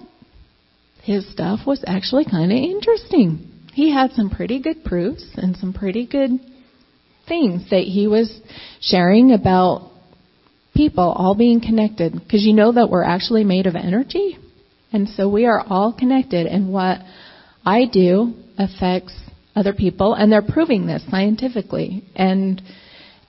His 1.03 1.29
stuff 1.31 1.61
was 1.65 1.83
actually 1.87 2.25
kind 2.25 2.51
of 2.51 2.57
interesting 2.57 3.57
he 3.77 3.93
had 3.93 4.11
some 4.13 4.31
pretty 4.31 4.59
good 4.59 4.83
proofs 4.83 5.23
and 5.35 5.55
some 5.55 5.71
pretty 5.71 6.07
good 6.07 6.31
things 7.27 7.69
that 7.69 7.83
he 7.83 8.07
was 8.07 8.41
sharing 8.81 9.33
about 9.33 9.91
people 10.73 11.03
all 11.03 11.35
being 11.35 11.61
connected. 11.61 12.11
Because 12.13 12.43
you 12.43 12.53
know 12.53 12.71
that 12.71 12.89
we're 12.89 13.03
actually 13.03 13.43
made 13.43 13.67
of 13.67 13.75
energy. 13.75 14.39
And 14.91 15.07
so 15.09 15.29
we 15.29 15.45
are 15.45 15.63
all 15.63 15.93
connected. 15.93 16.47
And 16.47 16.73
what 16.73 17.01
I 17.63 17.85
do 17.85 18.33
affects 18.57 19.13
other 19.57 19.73
people. 19.73 20.13
And 20.13 20.31
they're 20.31 20.41
proving 20.41 20.85
this 20.85 21.03
scientifically. 21.09 22.03
And 22.15 22.61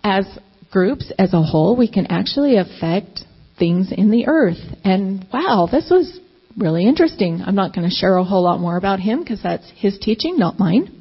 as 0.04 0.26
groups, 0.70 1.10
as 1.18 1.32
a 1.32 1.42
whole, 1.42 1.76
we 1.76 1.90
can 1.90 2.06
actually 2.06 2.56
affect 2.56 3.20
things 3.58 3.90
in 3.90 4.10
the 4.10 4.26
earth. 4.28 4.58
And 4.84 5.26
wow, 5.32 5.68
this 5.70 5.88
was 5.90 6.20
really 6.56 6.86
interesting. 6.86 7.40
I'm 7.44 7.54
not 7.54 7.74
going 7.74 7.88
to 7.88 7.94
share 7.94 8.16
a 8.16 8.24
whole 8.24 8.42
lot 8.42 8.60
more 8.60 8.76
about 8.76 9.00
him 9.00 9.20
because 9.20 9.42
that's 9.42 9.70
his 9.76 9.98
teaching, 9.98 10.36
not 10.38 10.58
mine. 10.58 10.94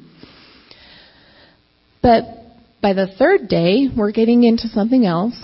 But 2.02 2.24
by 2.80 2.92
the 2.92 3.08
third 3.18 3.48
day, 3.48 3.88
we're 3.94 4.12
getting 4.12 4.44
into 4.44 4.68
something 4.68 5.04
else 5.04 5.34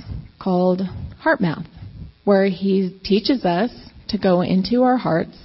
called 0.41 0.83
HeartMath, 1.25 1.67
where 2.25 2.47
he 2.47 2.99
teaches 3.05 3.45
us 3.45 3.71
to 4.09 4.19
go 4.19 4.41
into 4.41 4.83
our 4.83 4.97
hearts 4.97 5.37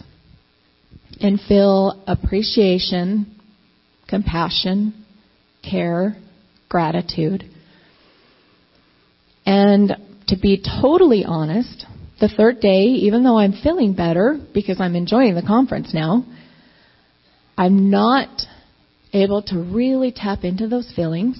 and 1.19 1.39
feel 1.41 2.03
appreciation, 2.07 3.38
compassion, 4.09 5.05
care, 5.63 6.17
gratitude. 6.67 7.43
And 9.45 9.95
to 10.27 10.37
be 10.37 10.63
totally 10.81 11.25
honest, 11.25 11.85
the 12.19 12.27
third 12.27 12.59
day, 12.59 12.83
even 12.83 13.23
though 13.23 13.37
I'm 13.37 13.53
feeling 13.53 13.93
better 13.93 14.39
because 14.53 14.79
I'm 14.79 14.95
enjoying 14.95 15.35
the 15.35 15.41
conference 15.41 15.93
now, 15.93 16.25
I'm 17.57 17.89
not 17.89 18.29
able 19.13 19.41
to 19.43 19.57
really 19.57 20.11
tap 20.11 20.43
into 20.43 20.67
those 20.67 20.91
feelings. 20.95 21.37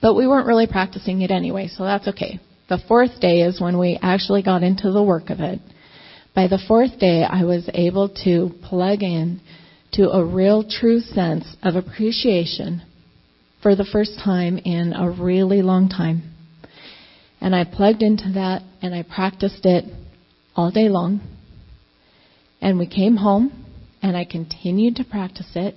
But 0.00 0.14
we 0.14 0.26
weren't 0.26 0.46
really 0.46 0.66
practicing 0.66 1.22
it 1.22 1.30
anyway, 1.30 1.68
so 1.68 1.84
that's 1.84 2.08
okay. 2.08 2.40
The 2.68 2.78
fourth 2.88 3.20
day 3.20 3.42
is 3.42 3.60
when 3.60 3.78
we 3.78 3.98
actually 4.00 4.42
got 4.42 4.62
into 4.62 4.90
the 4.90 5.02
work 5.02 5.30
of 5.30 5.40
it. 5.40 5.60
By 6.34 6.48
the 6.48 6.58
fourth 6.66 6.98
day, 6.98 7.22
I 7.22 7.44
was 7.44 7.68
able 7.74 8.08
to 8.24 8.50
plug 8.62 9.02
in 9.02 9.40
to 9.92 10.10
a 10.10 10.24
real 10.24 10.64
true 10.68 11.00
sense 11.00 11.56
of 11.62 11.76
appreciation 11.76 12.82
for 13.62 13.76
the 13.76 13.84
first 13.84 14.18
time 14.22 14.58
in 14.58 14.92
a 14.92 15.10
really 15.10 15.62
long 15.62 15.88
time. 15.88 16.34
And 17.40 17.54
I 17.54 17.64
plugged 17.64 18.02
into 18.02 18.32
that 18.34 18.62
and 18.80 18.94
I 18.94 19.02
practiced 19.02 19.64
it 19.64 19.84
all 20.54 20.70
day 20.70 20.88
long. 20.88 21.20
And 22.60 22.78
we 22.78 22.86
came 22.86 23.16
home 23.16 23.64
and 24.02 24.16
I 24.16 24.24
continued 24.24 24.96
to 24.96 25.04
practice 25.04 25.50
it. 25.54 25.74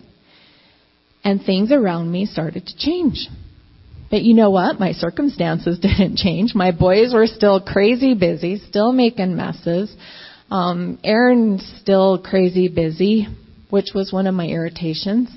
And 1.23 1.41
things 1.41 1.71
around 1.71 2.11
me 2.11 2.27
started 2.27 2.67
to 2.67 2.77
change. 2.77 3.27
But 4.11 4.21
you 4.21 4.35
know 4.35 4.51
what? 4.51 4.79
My 4.79 4.91
circumstances 4.91 5.79
didn't 5.81 6.17
change. 6.17 6.53
My 6.53 6.71
boys 6.71 7.13
were 7.13 7.27
still 7.27 7.59
crazy 7.59 8.13
busy, 8.13 8.59
still 8.59 8.91
making 8.91 9.35
messes. 9.35 9.95
Um, 10.51 10.99
Aaron's 11.03 11.65
still 11.81 12.19
crazy 12.19 12.67
busy, 12.67 13.27
which 13.75 13.91
was 13.93 14.13
one 14.13 14.25
of 14.25 14.33
my 14.33 14.47
irritations. 14.47 15.27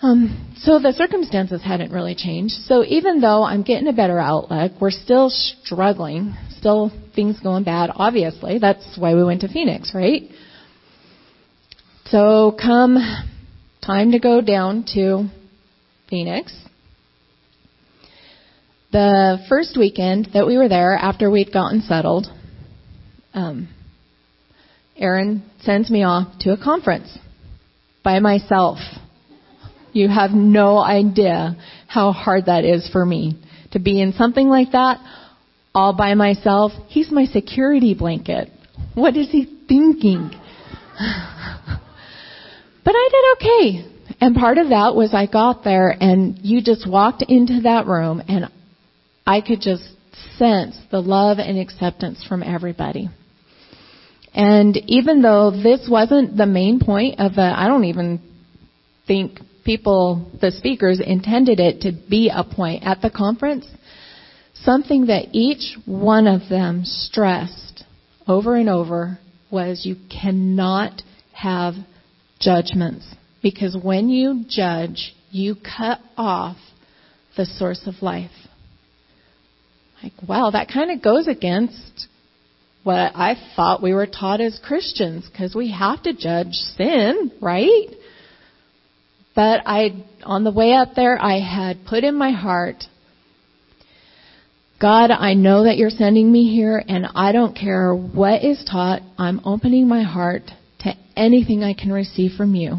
Um, 0.00 0.54
so 0.56 0.78
the 0.78 0.94
circumstances 0.94 1.60
hadn't 1.62 1.92
really 1.92 2.14
changed. 2.14 2.54
So 2.64 2.82
even 2.82 3.20
though 3.20 3.42
I'm 3.42 3.62
getting 3.62 3.88
a 3.88 3.92
better 3.92 4.18
outlook, 4.18 4.72
we're 4.80 4.90
still 4.90 5.28
struggling, 5.28 6.34
still 6.56 6.90
things 7.14 7.38
going 7.40 7.64
bad, 7.64 7.90
obviously. 7.94 8.58
That's 8.58 8.96
why 8.96 9.14
we 9.14 9.22
went 9.22 9.42
to 9.42 9.48
Phoenix, 9.48 9.92
right? 9.94 10.22
So 12.06 12.56
come 12.58 12.96
time 13.84 14.12
to 14.12 14.18
go 14.18 14.40
down 14.40 14.86
to 14.94 15.28
Phoenix. 16.08 16.56
The 18.92 19.44
first 19.50 19.76
weekend 19.76 20.30
that 20.32 20.46
we 20.46 20.56
were 20.56 20.70
there, 20.70 20.94
after 20.94 21.30
we'd 21.30 21.52
gotten 21.52 21.82
settled, 21.82 22.28
um, 23.34 23.68
Aaron 24.98 25.42
sends 25.62 25.90
me 25.90 26.02
off 26.02 26.38
to 26.40 26.52
a 26.52 26.56
conference 26.62 27.16
by 28.02 28.18
myself. 28.18 28.78
You 29.92 30.08
have 30.08 30.32
no 30.32 30.78
idea 30.78 31.56
how 31.86 32.12
hard 32.12 32.46
that 32.46 32.64
is 32.64 32.88
for 32.90 33.04
me 33.06 33.40
to 33.72 33.78
be 33.78 34.00
in 34.00 34.12
something 34.12 34.48
like 34.48 34.72
that 34.72 34.98
all 35.74 35.92
by 35.94 36.14
myself. 36.14 36.72
He's 36.88 37.10
my 37.10 37.26
security 37.26 37.94
blanket. 37.94 38.50
What 38.94 39.16
is 39.16 39.30
he 39.30 39.44
thinking? 39.68 40.30
but 42.84 42.94
I 42.94 43.08
did 43.12 43.24
okay. 43.36 43.84
And 44.20 44.34
part 44.34 44.58
of 44.58 44.70
that 44.70 44.96
was 44.96 45.14
I 45.14 45.26
got 45.26 45.62
there 45.62 45.90
and 45.90 46.38
you 46.42 46.60
just 46.60 46.88
walked 46.90 47.22
into 47.22 47.60
that 47.62 47.86
room 47.86 48.22
and 48.26 48.50
I 49.26 49.40
could 49.40 49.60
just 49.60 49.84
sense 50.36 50.76
the 50.90 51.00
love 51.00 51.38
and 51.38 51.58
acceptance 51.58 52.24
from 52.24 52.42
everybody. 52.42 53.08
And 54.38 54.76
even 54.86 55.20
though 55.20 55.50
this 55.50 55.88
wasn't 55.90 56.36
the 56.36 56.46
main 56.46 56.78
point 56.78 57.18
of 57.18 57.34
the, 57.34 57.42
I 57.42 57.66
don't 57.66 57.86
even 57.86 58.20
think 59.04 59.40
people, 59.64 60.30
the 60.40 60.52
speakers, 60.52 61.00
intended 61.04 61.58
it 61.58 61.80
to 61.80 61.92
be 62.08 62.30
a 62.32 62.44
point 62.44 62.84
at 62.84 63.02
the 63.02 63.10
conference, 63.10 63.66
something 64.62 65.06
that 65.06 65.30
each 65.32 65.76
one 65.86 66.28
of 66.28 66.48
them 66.48 66.84
stressed 66.84 67.82
over 68.28 68.54
and 68.54 68.68
over 68.68 69.18
was 69.50 69.84
you 69.84 69.96
cannot 70.08 71.02
have 71.32 71.74
judgments. 72.38 73.12
Because 73.42 73.76
when 73.76 74.08
you 74.08 74.44
judge, 74.48 75.16
you 75.32 75.56
cut 75.56 75.98
off 76.16 76.58
the 77.36 77.44
source 77.44 77.88
of 77.88 78.02
life. 78.02 78.30
Like, 80.00 80.12
wow, 80.28 80.50
that 80.52 80.68
kind 80.72 80.92
of 80.92 81.02
goes 81.02 81.26
against 81.26 82.06
what 82.84 83.12
I 83.14 83.36
thought 83.54 83.82
we 83.82 83.92
were 83.92 84.06
taught 84.06 84.40
as 84.40 84.58
Christians, 84.62 85.28
because 85.30 85.54
we 85.54 85.72
have 85.72 86.02
to 86.04 86.12
judge 86.14 86.52
sin, 86.52 87.32
right? 87.40 87.88
But 89.34 89.62
I, 89.66 90.04
on 90.24 90.44
the 90.44 90.50
way 90.50 90.72
up 90.72 90.94
there, 90.96 91.20
I 91.20 91.38
had 91.38 91.86
put 91.86 92.02
in 92.02 92.14
my 92.14 92.30
heart, 92.30 92.84
God, 94.80 95.10
I 95.10 95.34
know 95.34 95.64
that 95.64 95.76
you're 95.76 95.90
sending 95.90 96.30
me 96.30 96.52
here 96.54 96.82
and 96.88 97.06
I 97.14 97.32
don't 97.32 97.56
care 97.56 97.94
what 97.94 98.44
is 98.44 98.64
taught. 98.64 99.02
I'm 99.18 99.40
opening 99.44 99.88
my 99.88 100.02
heart 100.02 100.42
to 100.80 100.94
anything 101.16 101.64
I 101.64 101.74
can 101.74 101.92
receive 101.92 102.32
from 102.36 102.54
you. 102.54 102.78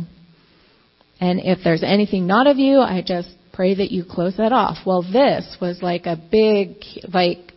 And 1.20 1.41
if 1.44 1.60
there's 1.63 1.84
anything 1.84 2.25
not 2.25 2.48
of 2.48 2.58
you, 2.58 2.79
I 2.79 3.03
just 3.06 3.29
pray 3.51 3.75
that 3.75 3.91
you 3.91 4.06
close 4.10 4.38
that 4.38 4.53
off. 4.53 4.77
Well, 4.86 5.01
this 5.01 5.58
was 5.60 5.82
like 5.82 6.06
a 6.06 6.15
big, 6.15 6.77
like, 7.13 7.49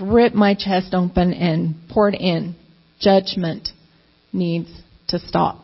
rip 0.00 0.34
my 0.34 0.54
chest 0.54 0.94
open 0.94 1.32
and 1.32 1.74
poured 1.90 2.14
in. 2.14 2.54
Judgment 3.00 3.68
needs 4.32 4.68
to 5.08 5.18
stop. 5.18 5.58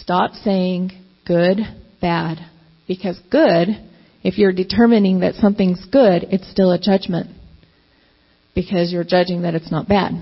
Stop 0.00 0.32
saying 0.32 0.92
good, 1.26 1.58
bad. 2.00 2.38
Because 2.86 3.18
good, 3.30 3.68
if 4.22 4.38
you're 4.38 4.52
determining 4.52 5.20
that 5.20 5.34
something's 5.34 5.84
good, 5.86 6.26
it's 6.30 6.50
still 6.50 6.72
a 6.72 6.78
judgment. 6.78 7.30
Because 8.54 8.92
you're 8.92 9.04
judging 9.04 9.42
that 9.42 9.54
it's 9.54 9.70
not 9.70 9.88
bad. 9.88 10.12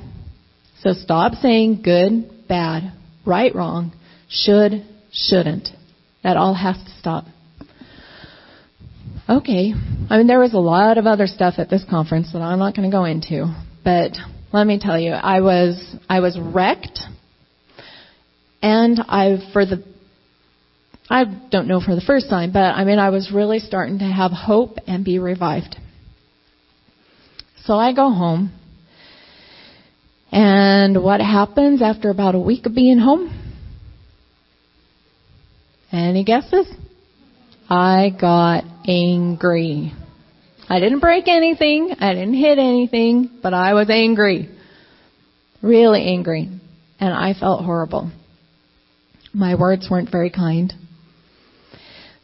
So 0.80 0.92
stop 0.92 1.34
saying 1.34 1.82
good, 1.82 2.48
bad, 2.48 2.92
right, 3.24 3.54
wrong, 3.54 3.92
should, 4.28 4.84
shouldn't. 5.12 5.68
That 6.22 6.36
all 6.36 6.54
has 6.54 6.76
to 6.76 6.90
stop. 6.98 7.24
Okay. 9.28 9.72
I 10.10 10.18
mean, 10.18 10.26
there 10.26 10.38
was 10.38 10.52
a 10.52 10.58
lot 10.58 10.98
of 10.98 11.06
other 11.06 11.26
stuff 11.26 11.54
at 11.58 11.70
this 11.70 11.82
conference 11.88 12.32
that 12.34 12.42
I'm 12.42 12.58
not 12.58 12.76
going 12.76 12.90
to 12.90 12.94
go 12.94 13.04
into, 13.04 13.54
but 13.82 14.12
let 14.52 14.66
me 14.66 14.78
tell 14.78 14.98
you, 14.98 15.12
I 15.12 15.40
was, 15.40 15.96
I 16.08 16.20
was 16.20 16.38
wrecked 16.38 17.00
and 18.60 19.00
I, 19.00 19.38
for 19.52 19.64
the, 19.64 19.82
I 21.08 21.24
don't 21.50 21.68
know 21.68 21.80
for 21.80 21.94
the 21.94 22.02
first 22.02 22.28
time, 22.28 22.52
but 22.52 22.74
I 22.74 22.84
mean, 22.84 22.98
I 22.98 23.10
was 23.10 23.30
really 23.32 23.58
starting 23.60 23.98
to 24.00 24.04
have 24.04 24.30
hope 24.30 24.76
and 24.86 25.04
be 25.04 25.18
revived. 25.18 25.76
So 27.64 27.74
I 27.74 27.94
go 27.94 28.10
home. 28.10 28.52
And 30.30 31.02
what 31.02 31.20
happens 31.20 31.80
after 31.80 32.10
about 32.10 32.34
a 32.34 32.40
week 32.40 32.66
of 32.66 32.74
being 32.74 32.98
home? 32.98 33.30
Any 35.90 36.24
guesses? 36.24 36.66
I 37.70 38.10
got 38.20 38.64
angry. 38.86 39.92
I 40.68 40.80
didn't 40.80 41.00
break 41.00 41.28
anything. 41.28 41.94
I 41.98 42.14
didn't 42.14 42.34
hit 42.34 42.58
anything, 42.58 43.38
but 43.42 43.54
I 43.54 43.74
was 43.74 43.90
angry. 43.90 44.48
Really 45.62 46.06
angry. 46.06 46.48
And 47.00 47.12
I 47.12 47.34
felt 47.38 47.64
horrible. 47.64 48.10
My 49.32 49.56
words 49.56 49.88
weren't 49.90 50.10
very 50.10 50.30
kind. 50.30 50.72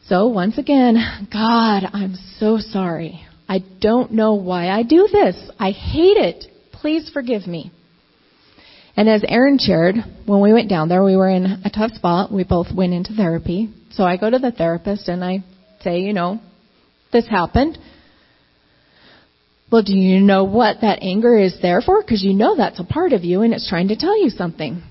So 0.07 0.27
once 0.27 0.57
again, 0.57 0.95
God, 1.31 1.83
I'm 1.93 2.15
so 2.37 2.57
sorry. 2.57 3.21
I 3.47 3.59
don't 3.79 4.13
know 4.13 4.35
why 4.35 4.69
I 4.69 4.83
do 4.83 5.07
this. 5.11 5.35
I 5.59 5.71
hate 5.71 6.17
it. 6.17 6.45
Please 6.71 7.09
forgive 7.13 7.47
me. 7.47 7.71
And 8.95 9.07
as 9.07 9.23
Aaron 9.27 9.57
shared, 9.59 9.95
when 10.25 10.41
we 10.41 10.53
went 10.53 10.69
down 10.69 10.89
there, 10.89 11.03
we 11.03 11.15
were 11.15 11.29
in 11.29 11.45
a 11.63 11.69
tough 11.69 11.91
spot. 11.91 12.31
We 12.31 12.43
both 12.43 12.67
went 12.73 12.93
into 12.93 13.13
therapy. 13.13 13.69
So 13.91 14.03
I 14.03 14.17
go 14.17 14.29
to 14.29 14.39
the 14.39 14.51
therapist 14.51 15.07
and 15.07 15.23
I 15.23 15.43
say, 15.81 15.99
you 15.99 16.13
know, 16.13 16.39
this 17.11 17.27
happened. 17.27 17.77
Well, 19.71 19.83
do 19.83 19.95
you 19.95 20.19
know 20.19 20.43
what 20.43 20.81
that 20.81 20.99
anger 21.01 21.37
is 21.37 21.57
there 21.61 21.81
for? 21.81 22.01
Because 22.01 22.23
you 22.23 22.33
know 22.33 22.57
that's 22.57 22.79
a 22.79 22.83
part 22.83 23.13
of 23.13 23.23
you 23.23 23.41
and 23.41 23.53
it's 23.53 23.69
trying 23.69 23.87
to 23.87 23.95
tell 23.95 24.21
you 24.21 24.29
something. 24.29 24.83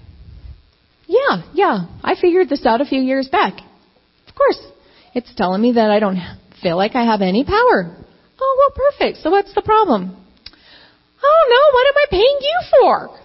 Yeah, 1.07 1.43
yeah. 1.53 1.87
I 2.03 2.15
figured 2.19 2.49
this 2.49 2.65
out 2.65 2.81
a 2.81 2.87
few 2.87 3.03
years 3.03 3.29
back. 3.29 3.55
Of 4.29 4.35
course. 4.35 4.59
It's 5.15 5.35
telling 5.35 5.61
me 5.61 5.73
that 5.73 5.91
I 5.91 5.99
don't 5.99 6.19
feel 6.63 6.77
like 6.77 6.95
I 6.95 7.05
have 7.05 7.21
any 7.21 7.45
power. 7.45 7.97
Oh, 8.41 8.57
well, 8.59 8.91
perfect. 8.91 9.19
So 9.19 9.31
what's 9.31 9.55
the 9.55 9.63
problem? 9.63 10.17
Oh, 11.23 11.43
no. 11.51 11.75
What 11.75 11.87
am 11.89 11.95
I 11.97 12.07
paying 12.11 12.39
you 12.41 12.61
for? 12.81 13.21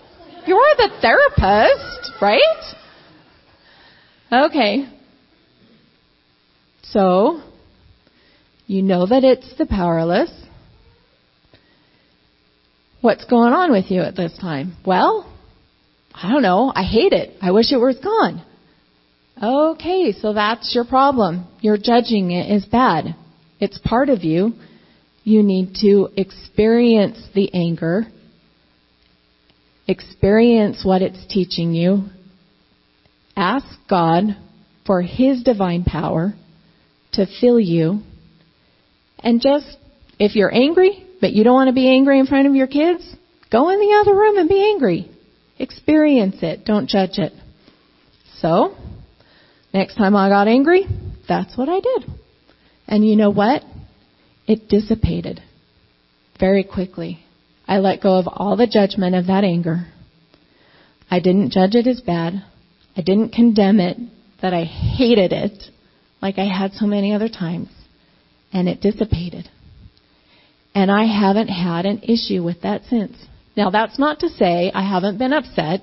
You're 0.48 0.76
the 0.78 0.90
therapist, 1.02 2.22
right? 2.22 2.76
Okay. 4.32 4.90
So, 6.84 7.42
you 8.68 8.82
know 8.82 9.06
that 9.06 9.24
it's 9.24 9.56
the 9.58 9.66
powerless. 9.66 10.32
What's 13.02 13.26
going 13.26 13.54
on 13.54 13.72
with 13.72 13.92
you 13.92 14.02
at 14.02 14.16
this 14.16 14.36
time? 14.40 14.76
Well, 14.86 15.32
I 16.14 16.32
don't 16.32 16.42
know. 16.42 16.72
I 16.74 16.84
hate 16.84 17.14
it. 17.14 17.38
I 17.42 17.52
wish 17.52 17.72
it 17.72 17.78
was 17.78 17.98
gone. 18.00 18.44
Okay, 19.42 20.14
so 20.14 20.34
that's 20.34 20.74
your 20.74 20.86
problem. 20.86 21.46
You're 21.60 21.78
judging 21.78 22.32
it 22.32 22.50
as 22.50 22.66
bad. 22.66 23.16
It's 23.60 23.78
part 23.78 24.10
of 24.10 24.24
you. 24.24 24.54
You 25.24 25.44
need 25.44 25.76
to 25.82 26.10
experience 26.16 27.22
the 27.34 27.54
anger, 27.54 28.08
experience 29.88 30.86
what 30.86 31.02
it's 31.02 31.26
teaching 31.28 31.74
you, 31.74 32.06
ask 33.36 33.66
God 33.90 34.38
for 34.86 35.02
His 35.02 35.44
divine 35.44 35.84
power 35.84 36.34
to 37.14 37.26
fill 37.42 37.60
you, 37.60 38.02
and 39.26 39.42
just, 39.42 39.78
if 40.20 40.36
you're 40.36 40.54
angry, 40.54 41.04
but 41.20 41.34
you 41.34 41.44
don't 41.44 41.56
want 41.56 41.68
to 41.68 41.74
be 41.74 41.90
angry 41.90 42.20
in 42.20 42.28
front 42.28 42.48
of 42.48 42.56
your 42.56 42.68
kids, 42.68 43.04
go 43.52 43.70
in 43.72 43.80
the 43.80 43.98
other 44.00 44.16
room 44.16 44.38
and 44.38 44.48
be 44.48 44.62
angry. 44.62 45.10
Experience 45.58 46.38
it. 46.44 46.64
Don't 46.64 46.88
judge 46.88 47.18
it. 47.18 47.34
So, 48.38 48.76
next 49.74 49.96
time 49.96 50.16
I 50.16 50.30
got 50.30 50.48
angry, 50.48 50.86
that's 51.28 51.58
what 51.58 51.70
I 51.70 51.80
did. 51.80 52.06
And 52.88 53.04
you 53.04 53.16
know 53.16 53.32
what? 53.32 53.64
It 54.48 54.70
dissipated 54.70 55.42
very 56.40 56.64
quickly. 56.64 57.26
I 57.68 57.80
let 57.80 58.04
go 58.04 58.20
of 58.20 58.28
all 58.28 58.56
the 58.56 58.68
judgment 58.68 59.16
of 59.16 59.26
that 59.26 59.44
anger. 59.44 59.88
I 61.10 61.20
didn't 61.20 61.52
judge 61.52 61.74
it 61.74 61.88
as 61.88 62.00
bad. 62.00 62.44
I 62.96 63.02
didn't 63.02 63.34
condemn 63.34 63.80
it 63.80 63.98
that 64.44 64.54
I 64.54 64.66
hated 64.66 65.34
it 65.34 65.64
like 66.22 66.38
I 66.38 66.46
had 66.46 66.74
so 66.74 66.86
many 66.86 67.12
other 67.12 67.30
times. 67.30 67.70
And 68.56 68.70
it 68.70 68.80
dissipated. 68.80 69.50
And 70.74 70.90
I 70.90 71.06
haven't 71.06 71.50
had 71.50 71.86
an 71.86 72.04
issue 72.04 72.42
with 72.42 72.62
that 72.62 72.84
since. 72.90 73.18
Now, 73.58 73.70
that's 73.70 74.00
not 74.00 74.22
to 74.22 74.30
say 74.30 74.72
I 74.74 74.82
haven't 74.82 75.18
been 75.18 75.34
upset. 75.34 75.82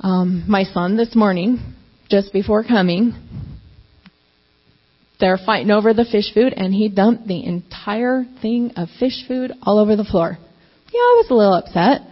Um, 0.00 0.44
my 0.46 0.64
son 0.64 0.98
this 0.98 1.14
morning, 1.16 1.74
just 2.10 2.32
before 2.32 2.62
coming, 2.62 3.14
they're 5.18 5.38
fighting 5.38 5.70
over 5.70 5.94
the 5.94 6.04
fish 6.04 6.32
food, 6.32 6.52
and 6.54 6.72
he 6.74 6.88
dumped 6.88 7.26
the 7.26 7.44
entire 7.44 8.24
thing 8.42 8.72
of 8.76 8.88
fish 9.00 9.26
food 9.26 9.52
all 9.62 9.78
over 9.78 9.96
the 9.96 10.04
floor. 10.04 10.36
Yeah, 10.92 11.00
I 11.00 11.22
was 11.22 11.30
a 11.30 11.34
little 11.34 11.54
upset, 11.54 12.02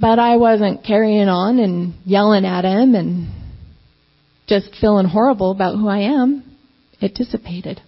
but 0.00 0.18
I 0.18 0.36
wasn't 0.36 0.84
carrying 0.84 1.28
on 1.28 1.58
and 1.58 1.94
yelling 2.04 2.44
at 2.44 2.64
him 2.64 2.94
and 2.94 3.28
just 4.46 4.76
feeling 4.80 5.06
horrible 5.06 5.50
about 5.50 5.76
who 5.76 5.88
I 5.88 6.00
am. 6.00 6.47
It 7.00 7.14
dissipated. 7.14 7.80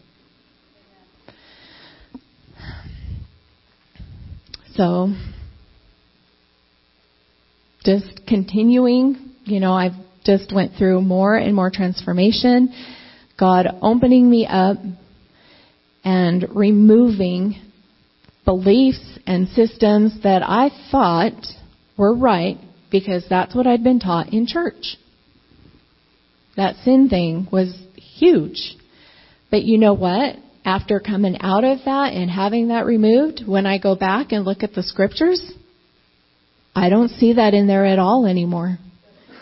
So, 4.75 5.13
just 7.85 8.21
continuing, 8.27 9.33
you 9.45 9.61
know, 9.61 9.73
I've 9.73 9.93
just 10.25 10.55
went 10.55 10.73
through 10.79 11.03
more 11.03 11.35
and 11.35 11.55
more 11.55 11.71
transformation. 11.71 12.73
God 13.39 13.67
opening 13.83 14.31
me 14.31 14.47
up 14.47 14.77
and 16.05 16.47
removing 16.55 17.57
beliefs 18.45 19.19
and 19.27 19.49
systems 19.49 20.23
that 20.23 20.43
I 20.43 20.71
thought 20.91 21.47
were 21.97 22.15
right 22.15 22.59
because 22.91 23.25
that's 23.29 23.55
what 23.55 23.67
I'd 23.67 23.85
been 23.85 24.01
taught 24.01 24.33
in 24.33 24.47
church. 24.47 24.97
That 26.57 26.77
sin 26.85 27.09
thing 27.09 27.49
was 27.51 27.75
huge. 27.97 28.77
But 29.51 29.63
you 29.63 29.79
know 29.79 29.95
what? 29.95 30.37
after 30.65 31.01
coming 31.01 31.39
out 31.41 31.65
of 31.65 31.79
that 31.85 32.13
and 32.13 32.31
having 32.31 32.69
that 32.69 32.87
removed, 32.87 33.43
when 33.47 33.67
I 33.67 33.79
go 33.79 33.97
back 33.97 34.33
and 34.33 34.45
look 34.45 34.63
at 34.63 34.75
the 34.75 34.83
scriptures, 34.83 35.53
I 36.75 36.89
don't 36.89 37.09
see 37.09 37.35
that 37.35 37.55
in 37.55 37.67
there 37.67 37.87
at 37.87 37.99
all 37.99 38.27
anymore. 38.27 38.79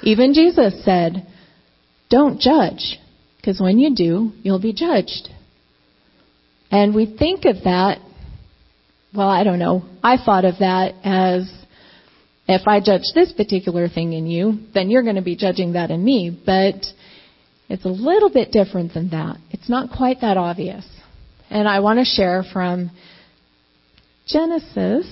Even 0.02 0.32
Jesus 0.32 0.84
said, 0.84 1.26
don't 2.08 2.40
judge, 2.40 2.98
because 3.36 3.60
when 3.60 3.78
you 3.78 3.94
do, 3.94 4.32
you'll 4.42 4.60
be 4.60 4.72
judged. 4.72 5.28
And 6.70 6.94
we 6.94 7.16
think 7.18 7.44
of 7.44 7.64
that, 7.64 7.98
well, 9.14 9.28
I 9.28 9.42
don't 9.42 9.58
know. 9.58 9.82
I 10.02 10.16
thought 10.24 10.44
of 10.44 10.58
that 10.60 10.94
as 11.02 11.50
if 12.46 12.66
I 12.66 12.80
judge 12.80 13.02
this 13.14 13.32
particular 13.32 13.88
thing 13.88 14.12
in 14.12 14.26
you, 14.26 14.60
then 14.72 14.88
you're 14.88 15.02
going 15.02 15.16
to 15.16 15.22
be 15.22 15.36
judging 15.36 15.72
that 15.72 15.90
in 15.90 16.02
me. 16.02 16.30
But 16.30 16.76
it's 17.68 17.84
a 17.84 17.88
little 17.88 18.30
bit 18.30 18.52
different 18.52 18.94
than 18.94 19.10
that. 19.10 19.38
It's 19.58 19.68
not 19.68 19.90
quite 19.90 20.20
that 20.20 20.36
obvious. 20.36 20.86
And 21.50 21.66
I 21.66 21.80
want 21.80 21.98
to 21.98 22.04
share 22.04 22.44
from 22.52 22.90
Genesis. 24.26 25.06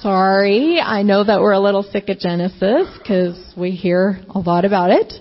Sorry, 0.00 0.80
I 0.80 1.02
know 1.02 1.22
that 1.24 1.40
we're 1.40 1.52
a 1.52 1.60
little 1.60 1.82
sick 1.84 2.08
of 2.08 2.18
Genesis 2.18 2.88
because 2.98 3.54
we 3.56 3.70
hear 3.70 4.20
a 4.30 4.38
lot 4.38 4.64
about 4.64 4.90
it. 4.90 5.12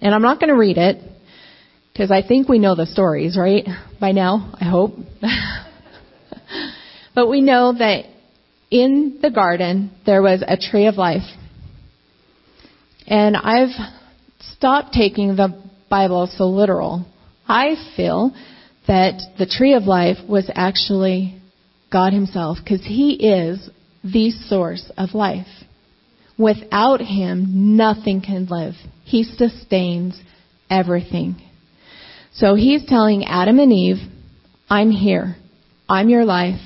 And 0.00 0.14
I'm 0.14 0.22
not 0.22 0.40
going 0.40 0.48
to 0.48 0.58
read 0.58 0.78
it 0.78 1.02
because 1.92 2.10
I 2.10 2.26
think 2.26 2.48
we 2.48 2.58
know 2.58 2.74
the 2.74 2.86
stories, 2.86 3.36
right? 3.36 3.66
By 4.00 4.12
now, 4.12 4.54
I 4.58 4.64
hope. 4.64 4.92
but 7.14 7.28
we 7.28 7.40
know 7.42 7.74
that 7.76 8.06
in 8.70 9.18
the 9.20 9.30
garden 9.30 9.90
there 10.06 10.22
was 10.22 10.42
a 10.46 10.56
tree 10.56 10.86
of 10.86 10.94
life. 10.94 11.28
And 13.06 13.36
I've 13.36 13.74
stopped 14.38 14.94
taking 14.94 15.36
the 15.36 15.62
Bible 15.90 16.28
so 16.32 16.44
literal. 16.44 17.06
I 17.48 17.76
feel 17.96 18.32
that 18.86 19.20
the 19.38 19.46
tree 19.46 19.74
of 19.74 19.84
life 19.84 20.18
was 20.28 20.50
actually 20.54 21.40
God 21.90 22.12
Himself 22.12 22.58
because 22.62 22.82
He 22.84 23.14
is 23.14 23.70
the 24.04 24.30
source 24.30 24.90
of 24.96 25.14
life. 25.14 25.46
Without 26.38 27.00
Him, 27.00 27.76
nothing 27.76 28.20
can 28.20 28.46
live. 28.46 28.74
He 29.04 29.24
sustains 29.24 30.20
everything. 30.70 31.36
So 32.34 32.54
He's 32.54 32.86
telling 32.86 33.24
Adam 33.24 33.58
and 33.58 33.72
Eve, 33.72 33.96
I'm 34.68 34.90
here. 34.90 35.36
I'm 35.88 36.08
your 36.08 36.24
life. 36.24 36.60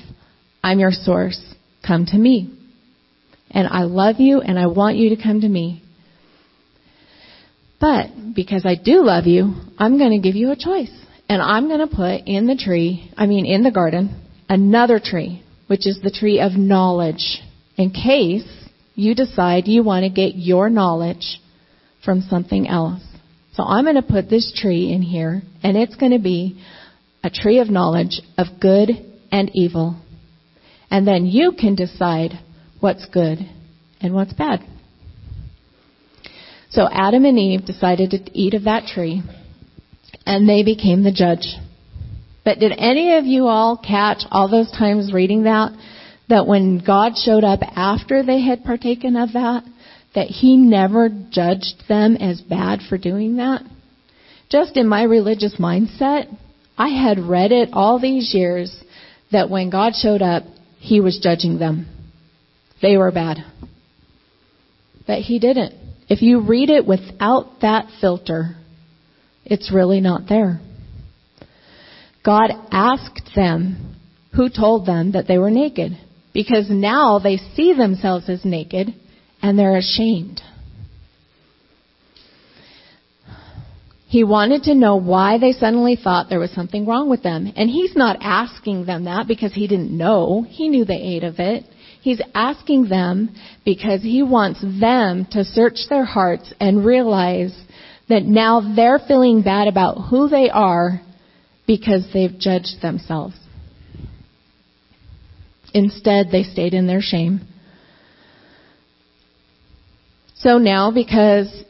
I'm 0.63 0.79
your 0.79 0.91
source. 0.91 1.55
Come 1.85 2.05
to 2.07 2.17
me. 2.17 2.53
And 3.51 3.67
I 3.67 3.83
love 3.83 4.19
you 4.19 4.41
and 4.41 4.59
I 4.59 4.67
want 4.67 4.97
you 4.97 5.15
to 5.15 5.21
come 5.21 5.41
to 5.41 5.47
me. 5.47 5.82
But 7.83 8.33
because 8.33 8.65
I 8.65 8.75
do 8.75 9.03
love 9.03 9.25
you, 9.25 9.55
I'm 9.77 9.97
going 9.97 10.11
to 10.11 10.25
give 10.25 10.37
you 10.37 10.51
a 10.51 10.55
choice. 10.55 10.89
And 11.27 11.41
I'm 11.41 11.67
going 11.67 11.85
to 11.85 11.93
put 11.93 12.25
in 12.25 12.47
the 12.47 12.55
tree, 12.55 13.11
I 13.17 13.25
mean 13.25 13.45
in 13.45 13.61
the 13.61 13.71
garden, 13.71 14.23
another 14.47 15.01
tree, 15.03 15.43
which 15.67 15.85
is 15.85 15.99
the 16.01 16.09
tree 16.09 16.39
of 16.39 16.53
knowledge, 16.53 17.41
in 17.75 17.89
case 17.89 18.47
you 18.95 19.15
decide 19.15 19.67
you 19.67 19.83
want 19.83 20.03
to 20.03 20.09
get 20.09 20.37
your 20.37 20.69
knowledge 20.69 21.41
from 22.05 22.21
something 22.21 22.69
else. 22.69 23.03
So 23.51 23.63
I'm 23.63 23.83
going 23.83 23.97
to 23.97 24.01
put 24.01 24.29
this 24.29 24.53
tree 24.55 24.93
in 24.93 25.01
here, 25.01 25.41
and 25.61 25.75
it's 25.75 25.97
going 25.97 26.13
to 26.13 26.23
be 26.23 26.63
a 27.21 27.29
tree 27.29 27.59
of 27.59 27.69
knowledge 27.69 28.21
of 28.37 28.61
good 28.61 28.91
and 29.29 29.51
evil. 29.53 30.01
And 30.89 31.05
then 31.05 31.25
you 31.25 31.51
can 31.51 31.75
decide 31.75 32.31
what's 32.79 33.05
good 33.07 33.39
and 33.99 34.13
what's 34.13 34.31
bad. 34.31 34.61
So 36.73 36.89
Adam 36.91 37.23
and 37.25 37.37
Eve 37.37 37.65
decided 37.65 38.09
to 38.11 38.17
eat 38.33 38.55
of 38.55 38.63
that 38.63 38.87
tree, 38.87 39.21
and 40.25 40.49
they 40.49 40.63
became 40.63 41.03
the 41.03 41.11
judge. 41.11 41.55
But 42.43 42.57
did 42.57 42.73
any 42.75 43.15
of 43.17 43.25
you 43.25 43.45
all 43.45 43.77
catch 43.77 44.23
all 44.31 44.49
those 44.49 44.71
times 44.71 45.13
reading 45.13 45.43
that? 45.43 45.71
That 46.29 46.47
when 46.47 46.83
God 46.83 47.13
showed 47.15 47.43
up 47.43 47.59
after 47.61 48.23
they 48.23 48.41
had 48.41 48.63
partaken 48.63 49.15
of 49.15 49.33
that, 49.33 49.63
that 50.15 50.27
He 50.27 50.57
never 50.57 51.09
judged 51.09 51.83
them 51.87 52.15
as 52.15 52.41
bad 52.41 52.79
for 52.89 52.97
doing 52.97 53.35
that? 53.35 53.61
Just 54.49 54.75
in 54.75 54.87
my 54.87 55.03
religious 55.03 55.57
mindset, 55.59 56.35
I 56.75 56.87
had 56.87 57.19
read 57.19 57.51
it 57.51 57.69
all 57.73 57.99
these 57.99 58.33
years 58.33 58.83
that 59.31 59.51
when 59.51 59.69
God 59.69 59.93
showed 59.93 60.23
up, 60.23 60.43
he 60.79 60.99
was 61.01 61.19
judging 61.21 61.59
them. 61.59 61.85
They 62.81 62.97
were 62.97 63.11
bad. 63.11 63.37
But 65.05 65.19
he 65.19 65.37
didn't. 65.37 65.82
If 66.09 66.21
you 66.21 66.41
read 66.41 66.69
it 66.69 66.85
without 66.85 67.61
that 67.61 67.87
filter, 68.01 68.55
it's 69.45 69.71
really 69.73 70.01
not 70.01 70.27
there. 70.27 70.59
God 72.25 72.51
asked 72.71 73.31
them 73.35 73.95
who 74.35 74.49
told 74.49 74.85
them 74.85 75.11
that 75.11 75.27
they 75.27 75.37
were 75.37 75.51
naked 75.51 75.97
because 76.33 76.69
now 76.69 77.19
they 77.19 77.37
see 77.37 77.73
themselves 77.73 78.29
as 78.29 78.43
naked 78.45 78.93
and 79.41 79.59
they're 79.59 79.77
ashamed. 79.77 80.41
He 84.07 84.23
wanted 84.23 84.63
to 84.63 84.75
know 84.75 84.97
why 84.97 85.39
they 85.39 85.53
suddenly 85.53 85.95
thought 85.95 86.29
there 86.29 86.39
was 86.39 86.51
something 86.51 86.85
wrong 86.85 87.09
with 87.09 87.23
them. 87.23 87.51
And 87.55 87.67
he's 87.67 87.95
not 87.95 88.17
asking 88.21 88.85
them 88.85 89.05
that 89.05 89.27
because 89.27 89.53
he 89.53 89.67
didn't 89.67 89.95
know. 89.95 90.45
He 90.47 90.69
knew 90.69 90.85
they 90.85 91.01
ate 91.01 91.23
of 91.23 91.39
it. 91.39 91.63
He's 92.03 92.21
asking 92.35 92.89
them 92.89 93.33
because 93.63 94.01
he 94.01 94.23
wants 94.23 94.59
them 94.61 95.25
to 95.31 95.45
search 95.45 95.87
their 95.89 96.03
hearts 96.03 96.53
and 96.59 96.85
realize 96.85 97.57
that 98.09 98.23
now 98.23 98.73
they're 98.75 98.99
feeling 98.99 99.41
bad 99.41 99.69
about 99.69 100.09
who 100.09 100.27
they 100.27 100.49
are 100.49 100.99
because 101.65 102.05
they've 102.13 102.37
judged 102.37 102.81
themselves. 102.81 103.35
Instead, 105.73 106.27
they 106.29 106.43
stayed 106.43 106.73
in 106.73 106.87
their 106.87 106.99
shame. 107.01 107.39
So 110.35 110.57
now, 110.57 110.91
because 110.91 111.63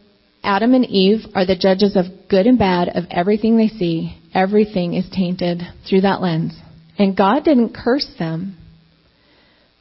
Adam 0.44 0.74
and 0.74 0.86
Eve 0.86 1.28
are 1.36 1.46
the 1.46 1.56
judges 1.56 1.96
of 1.96 2.06
good 2.28 2.48
and 2.48 2.58
bad 2.58 2.90
of 2.90 3.04
everything 3.12 3.56
they 3.56 3.68
see. 3.68 4.18
Everything 4.34 4.96
is 4.96 5.08
tainted 5.12 5.62
through 5.88 6.02
that 6.02 6.22
lens. 6.22 6.58
And 6.98 7.16
God 7.16 7.44
didn't 7.44 7.76
curse 7.76 8.12
them. 8.18 8.58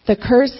The 0.07 0.17
curse 0.17 0.57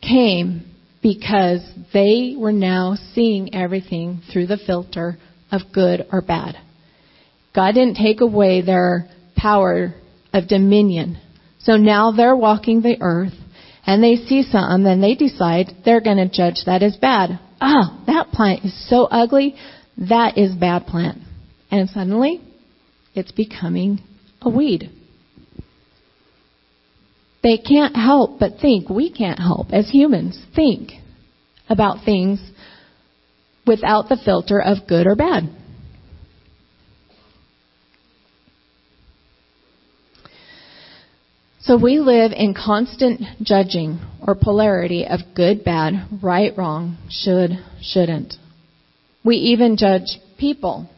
came 0.00 0.72
because 1.02 1.60
they 1.92 2.34
were 2.36 2.52
now 2.52 2.96
seeing 3.14 3.54
everything 3.54 4.22
through 4.32 4.46
the 4.46 4.58
filter 4.58 5.18
of 5.52 5.60
good 5.72 6.06
or 6.10 6.22
bad. 6.22 6.56
God 7.54 7.72
didn't 7.72 7.96
take 7.96 8.20
away 8.20 8.62
their 8.62 9.08
power 9.36 9.94
of 10.32 10.48
dominion. 10.48 11.18
So 11.60 11.76
now 11.76 12.12
they're 12.12 12.36
walking 12.36 12.82
the 12.82 12.98
earth 13.00 13.32
and 13.86 14.02
they 14.02 14.16
see 14.16 14.42
something 14.42 14.86
and 14.86 15.02
they 15.02 15.14
decide 15.14 15.72
they're 15.84 16.00
going 16.00 16.16
to 16.16 16.28
judge 16.28 16.64
that 16.66 16.82
as 16.82 16.96
bad 16.96 17.38
oh, 17.60 18.02
that 18.06 18.30
plant 18.32 18.64
is 18.64 18.88
so 18.88 19.04
ugly. 19.04 19.56
That 19.96 20.36
is 20.36 20.54
bad 20.54 20.86
plant. 20.86 21.18
And 21.70 21.88
suddenly, 21.88 22.40
it's 23.14 23.32
becoming 23.32 24.00
a 24.42 24.50
weed. 24.50 24.90
They 27.46 27.58
can't 27.58 27.94
help 27.94 28.40
but 28.40 28.58
think. 28.60 28.90
We 28.90 29.08
can't 29.08 29.38
help 29.38 29.68
as 29.70 29.88
humans 29.88 30.36
think 30.56 30.94
about 31.68 32.04
things 32.04 32.40
without 33.64 34.08
the 34.08 34.16
filter 34.16 34.60
of 34.60 34.88
good 34.88 35.06
or 35.06 35.14
bad. 35.14 35.44
So 41.60 41.78
we 41.80 42.00
live 42.00 42.32
in 42.32 42.52
constant 42.52 43.20
judging 43.42 44.00
or 44.26 44.34
polarity 44.34 45.06
of 45.06 45.20
good, 45.36 45.62
bad, 45.62 45.92
right, 46.20 46.52
wrong, 46.58 46.98
should, 47.10 47.50
shouldn't. 47.80 48.34
We 49.24 49.36
even 49.36 49.76
judge 49.76 50.18
people. 50.36 50.90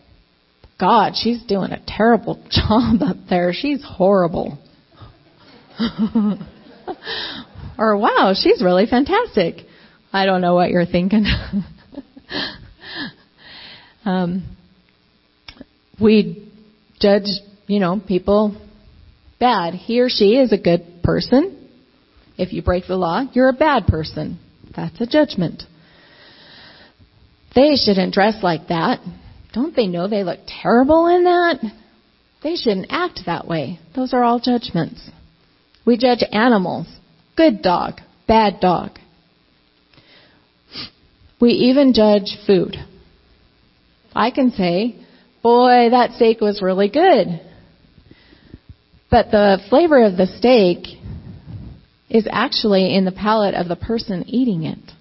God, 0.81 1.13
she's 1.15 1.43
doing 1.45 1.73
a 1.73 1.85
terrible 1.87 2.43
job 2.51 3.03
up 3.03 3.19
there. 3.29 3.53
She's 3.53 3.85
horrible. 3.85 4.59
or 7.79 7.97
wow, 7.97 8.35
she's 8.35 8.63
really 8.63 8.87
fantastic. 8.87 9.67
I 10.13 10.27
don't 10.27 10.41
know 10.41 10.55
what 10.55 10.71
you're 10.71 10.87
thinking. 10.87 11.25
um, 14.05 14.57
we 16.01 16.51
judge, 17.01 17.27
you 17.67 17.81
know, 17.81 18.01
people 18.07 18.61
bad. 19.39 19.75
He 19.75 20.01
or 20.01 20.09
she 20.09 20.37
is 20.37 20.53
a 20.53 20.59
good 20.59 21.03
person. 21.03 21.55
If 22.37 22.53
you 22.53 22.63
break 22.63 22.87
the 22.87 22.97
law, 22.97 23.25
you're 23.33 23.49
a 23.49 23.55
bad 23.55 23.87
person. 23.87 24.39
That's 24.75 25.01
a 25.01 25.07
judgment. 25.07 25.65
They 27.55 27.77
shouldn't 27.77 28.15
dress 28.15 28.43
like 28.43 28.69
that. 28.69 29.01
Don't 29.53 29.75
they 29.75 29.87
know 29.87 30.09
they 30.09 30.23
look 30.23 30.41
terrible 30.47 31.07
in 31.07 31.25
that? 31.25 31.59
They 32.43 32.55
shouldn't 32.55 32.89
act 32.91 33.21
that 33.27 33.47
way. 33.47 33.81
Those 33.97 34.13
are 34.13 34.23
all 34.23 34.39
judgments. 34.39 35.11
We 35.89 35.97
judge 35.97 36.23
animals. 36.33 36.87
Good 37.35 37.63
dog, 37.63 38.03
bad 38.27 38.61
dog. 38.61 38.99
We 41.41 41.53
even 41.53 41.95
judge 41.95 42.37
food. 42.47 42.77
I 44.15 44.31
can 44.31 44.51
say, 44.51 44.97
boy, 45.43 45.89
that 45.91 46.13
steak 46.17 46.43
was 46.43 46.61
really 46.61 46.91
good. 46.91 47.41
But 49.11 49.31
the 49.31 49.61
flavor 49.71 50.05
of 50.05 50.19
the 50.19 50.27
steak 50.27 50.99
is 52.11 52.29
actually 52.31 52.95
in 52.95 53.07
the 53.07 53.11
palate 53.11 53.55
of 53.55 53.69
the 53.69 53.77
person 53.77 54.29
eating 54.29 54.65
it. 54.65 54.93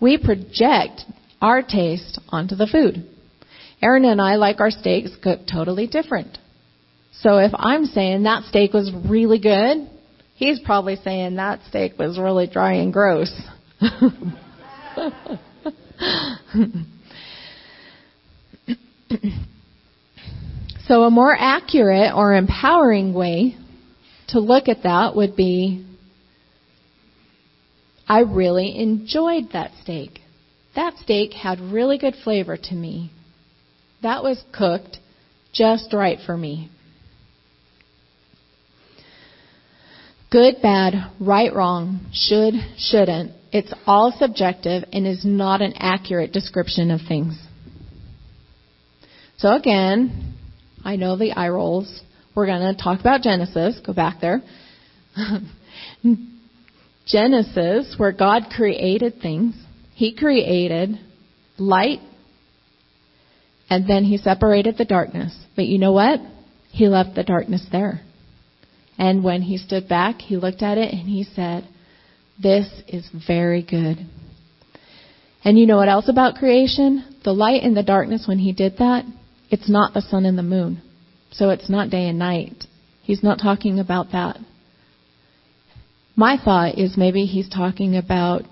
We 0.00 0.16
project 0.16 1.02
our 1.42 1.60
taste 1.60 2.18
onto 2.30 2.56
the 2.56 2.66
food. 2.66 3.06
Aaron 3.82 4.06
and 4.06 4.18
I 4.18 4.36
like 4.36 4.60
our 4.60 4.70
steaks 4.70 5.10
cooked 5.22 5.50
totally 5.52 5.86
different. 5.86 6.38
So 7.12 7.38
if 7.38 7.52
I'm 7.54 7.86
saying 7.86 8.22
that 8.22 8.44
steak 8.44 8.72
was 8.72 8.92
really 9.08 9.38
good, 9.38 9.88
he's 10.36 10.60
probably 10.60 10.96
saying 10.96 11.36
that 11.36 11.60
steak 11.68 11.98
was 11.98 12.18
really 12.18 12.46
dry 12.46 12.74
and 12.74 12.92
gross. 12.92 13.32
So, 20.90 21.04
a 21.04 21.10
more 21.10 21.36
accurate 21.38 22.12
or 22.16 22.34
empowering 22.34 23.14
way 23.14 23.56
to 24.30 24.40
look 24.40 24.66
at 24.66 24.82
that 24.82 25.14
would 25.14 25.36
be 25.36 25.86
I 28.08 28.22
really 28.22 28.76
enjoyed 28.76 29.52
that 29.52 29.70
steak. 29.82 30.18
That 30.74 30.98
steak 30.98 31.32
had 31.32 31.60
really 31.60 31.96
good 31.96 32.16
flavor 32.24 32.56
to 32.56 32.74
me. 32.74 33.12
That 34.02 34.24
was 34.24 34.42
cooked 34.52 34.98
just 35.52 35.92
right 35.92 36.18
for 36.26 36.36
me. 36.36 36.70
Good, 40.30 40.62
bad, 40.62 40.94
right, 41.18 41.52
wrong, 41.52 42.06
should, 42.12 42.54
shouldn't. 42.78 43.32
It's 43.52 43.72
all 43.84 44.14
subjective 44.16 44.84
and 44.92 45.04
is 45.06 45.24
not 45.24 45.60
an 45.60 45.72
accurate 45.76 46.32
description 46.32 46.92
of 46.92 47.00
things. 47.08 47.36
So 49.38 49.52
again, 49.52 50.34
I 50.84 50.94
know 50.96 51.16
the 51.16 51.32
eye 51.32 51.48
rolls. 51.48 52.02
We're 52.36 52.46
going 52.46 52.74
to 52.74 52.80
talk 52.80 53.00
about 53.00 53.22
Genesis. 53.22 53.80
Go 53.84 53.92
back 53.92 54.20
there. 54.20 54.40
Genesis, 57.06 57.94
where 57.96 58.12
God 58.12 58.44
created 58.54 59.20
things. 59.20 59.56
He 59.94 60.14
created 60.14 60.90
light 61.58 61.98
and 63.68 63.88
then 63.88 64.04
he 64.04 64.16
separated 64.16 64.78
the 64.78 64.84
darkness. 64.84 65.36
But 65.56 65.66
you 65.66 65.78
know 65.78 65.92
what? 65.92 66.20
He 66.70 66.86
left 66.86 67.16
the 67.16 67.24
darkness 67.24 67.66
there. 67.72 68.02
And 69.00 69.24
when 69.24 69.40
he 69.40 69.56
stood 69.56 69.88
back, 69.88 70.20
he 70.20 70.36
looked 70.36 70.60
at 70.60 70.76
it 70.76 70.92
and 70.92 71.08
he 71.08 71.24
said, 71.24 71.66
This 72.40 72.68
is 72.86 73.08
very 73.26 73.62
good. 73.62 73.96
And 75.42 75.58
you 75.58 75.66
know 75.66 75.78
what 75.78 75.88
else 75.88 76.10
about 76.10 76.34
creation? 76.34 77.16
The 77.24 77.32
light 77.32 77.62
and 77.62 77.74
the 77.74 77.82
darkness, 77.82 78.28
when 78.28 78.38
he 78.38 78.52
did 78.52 78.76
that, 78.76 79.06
it's 79.48 79.70
not 79.70 79.94
the 79.94 80.02
sun 80.02 80.26
and 80.26 80.36
the 80.36 80.42
moon. 80.42 80.82
So 81.30 81.48
it's 81.48 81.70
not 81.70 81.88
day 81.88 82.08
and 82.08 82.18
night. 82.18 82.64
He's 83.02 83.22
not 83.22 83.38
talking 83.38 83.78
about 83.78 84.12
that. 84.12 84.36
My 86.14 86.36
thought 86.36 86.76
is 86.76 86.98
maybe 86.98 87.24
he's 87.24 87.48
talking 87.48 87.96
about 87.96 88.44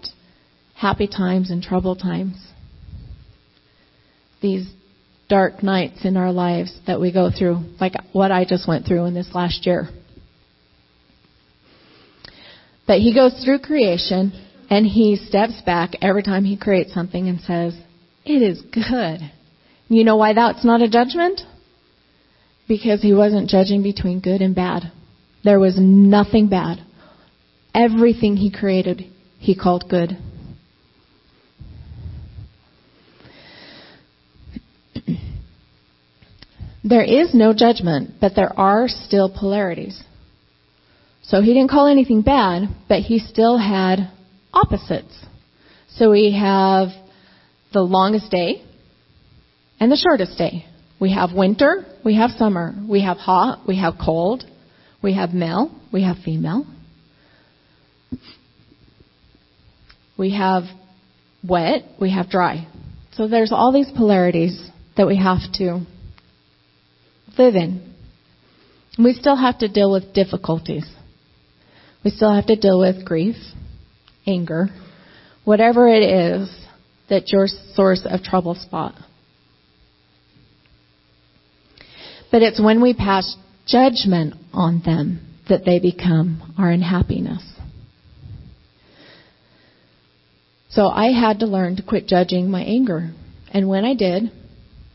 happy 0.74 1.08
times 1.08 1.50
and 1.50 1.62
troubled 1.62 2.00
times. 2.00 2.42
These 4.40 4.66
dark 5.28 5.62
nights 5.62 6.06
in 6.06 6.16
our 6.16 6.32
lives 6.32 6.80
that 6.86 7.02
we 7.02 7.12
go 7.12 7.30
through, 7.30 7.64
like 7.78 7.92
what 8.12 8.32
I 8.32 8.46
just 8.46 8.66
went 8.66 8.86
through 8.86 9.04
in 9.04 9.12
this 9.12 9.34
last 9.34 9.66
year. 9.66 9.90
But 12.88 13.00
he 13.00 13.14
goes 13.14 13.44
through 13.44 13.58
creation 13.60 14.32
and 14.70 14.86
he 14.86 15.16
steps 15.16 15.60
back 15.60 15.90
every 16.00 16.22
time 16.22 16.44
he 16.44 16.56
creates 16.56 16.94
something 16.94 17.28
and 17.28 17.38
says, 17.40 17.76
It 18.24 18.40
is 18.42 18.62
good. 18.62 19.20
You 19.88 20.04
know 20.04 20.16
why 20.16 20.32
that's 20.32 20.64
not 20.64 20.80
a 20.80 20.88
judgment? 20.88 21.42
Because 22.66 23.02
he 23.02 23.12
wasn't 23.12 23.50
judging 23.50 23.82
between 23.82 24.20
good 24.20 24.40
and 24.40 24.54
bad. 24.54 24.90
There 25.44 25.60
was 25.60 25.78
nothing 25.78 26.48
bad. 26.48 26.78
Everything 27.74 28.36
he 28.36 28.50
created, 28.50 29.04
he 29.38 29.54
called 29.54 29.84
good. 29.88 30.16
there 36.82 37.04
is 37.04 37.34
no 37.34 37.52
judgment, 37.52 38.14
but 38.18 38.34
there 38.34 38.58
are 38.58 38.88
still 38.88 39.28
polarities. 39.28 40.02
So 41.28 41.42
he 41.42 41.52
didn't 41.52 41.70
call 41.70 41.86
anything 41.86 42.22
bad, 42.22 42.68
but 42.88 43.00
he 43.00 43.18
still 43.18 43.58
had 43.58 44.10
opposites. 44.52 45.14
So 45.90 46.10
we 46.10 46.32
have 46.32 46.88
the 47.72 47.82
longest 47.82 48.30
day 48.30 48.62
and 49.78 49.92
the 49.92 49.96
shortest 49.96 50.38
day. 50.38 50.64
We 50.98 51.12
have 51.12 51.34
winter, 51.34 51.84
we 52.02 52.16
have 52.16 52.30
summer, 52.30 52.74
we 52.88 53.02
have 53.02 53.18
hot, 53.18 53.60
we 53.68 53.78
have 53.78 53.94
cold, 54.02 54.44
we 55.02 55.14
have 55.14 55.34
male, 55.34 55.70
we 55.92 56.02
have 56.02 56.16
female. 56.24 56.64
We 60.16 60.34
have 60.34 60.64
wet, 61.46 61.82
we 62.00 62.10
have 62.10 62.30
dry. 62.30 62.66
So 63.12 63.28
there's 63.28 63.52
all 63.52 63.72
these 63.72 63.90
polarities 63.94 64.70
that 64.96 65.06
we 65.06 65.18
have 65.18 65.40
to 65.54 65.86
live 67.36 67.54
in. 67.54 67.94
We 68.98 69.12
still 69.12 69.36
have 69.36 69.58
to 69.58 69.68
deal 69.68 69.92
with 69.92 70.14
difficulties. 70.14 70.84
We 72.04 72.10
still 72.10 72.32
have 72.32 72.46
to 72.46 72.56
deal 72.56 72.78
with 72.78 73.04
grief, 73.04 73.36
anger, 74.26 74.68
whatever 75.44 75.88
it 75.88 76.02
is 76.02 76.48
that's 77.08 77.32
your 77.32 77.46
source 77.74 78.06
of 78.08 78.22
trouble 78.22 78.54
spot. 78.54 78.94
But 82.30 82.42
it's 82.42 82.62
when 82.62 82.82
we 82.82 82.92
pass 82.94 83.36
judgment 83.66 84.34
on 84.52 84.82
them 84.84 85.20
that 85.48 85.64
they 85.64 85.78
become 85.78 86.54
our 86.58 86.70
unhappiness. 86.70 87.42
So 90.70 90.88
I 90.88 91.12
had 91.12 91.40
to 91.40 91.46
learn 91.46 91.76
to 91.76 91.82
quit 91.82 92.06
judging 92.06 92.50
my 92.50 92.62
anger. 92.62 93.10
And 93.52 93.68
when 93.68 93.84
I 93.84 93.94
did, 93.94 94.30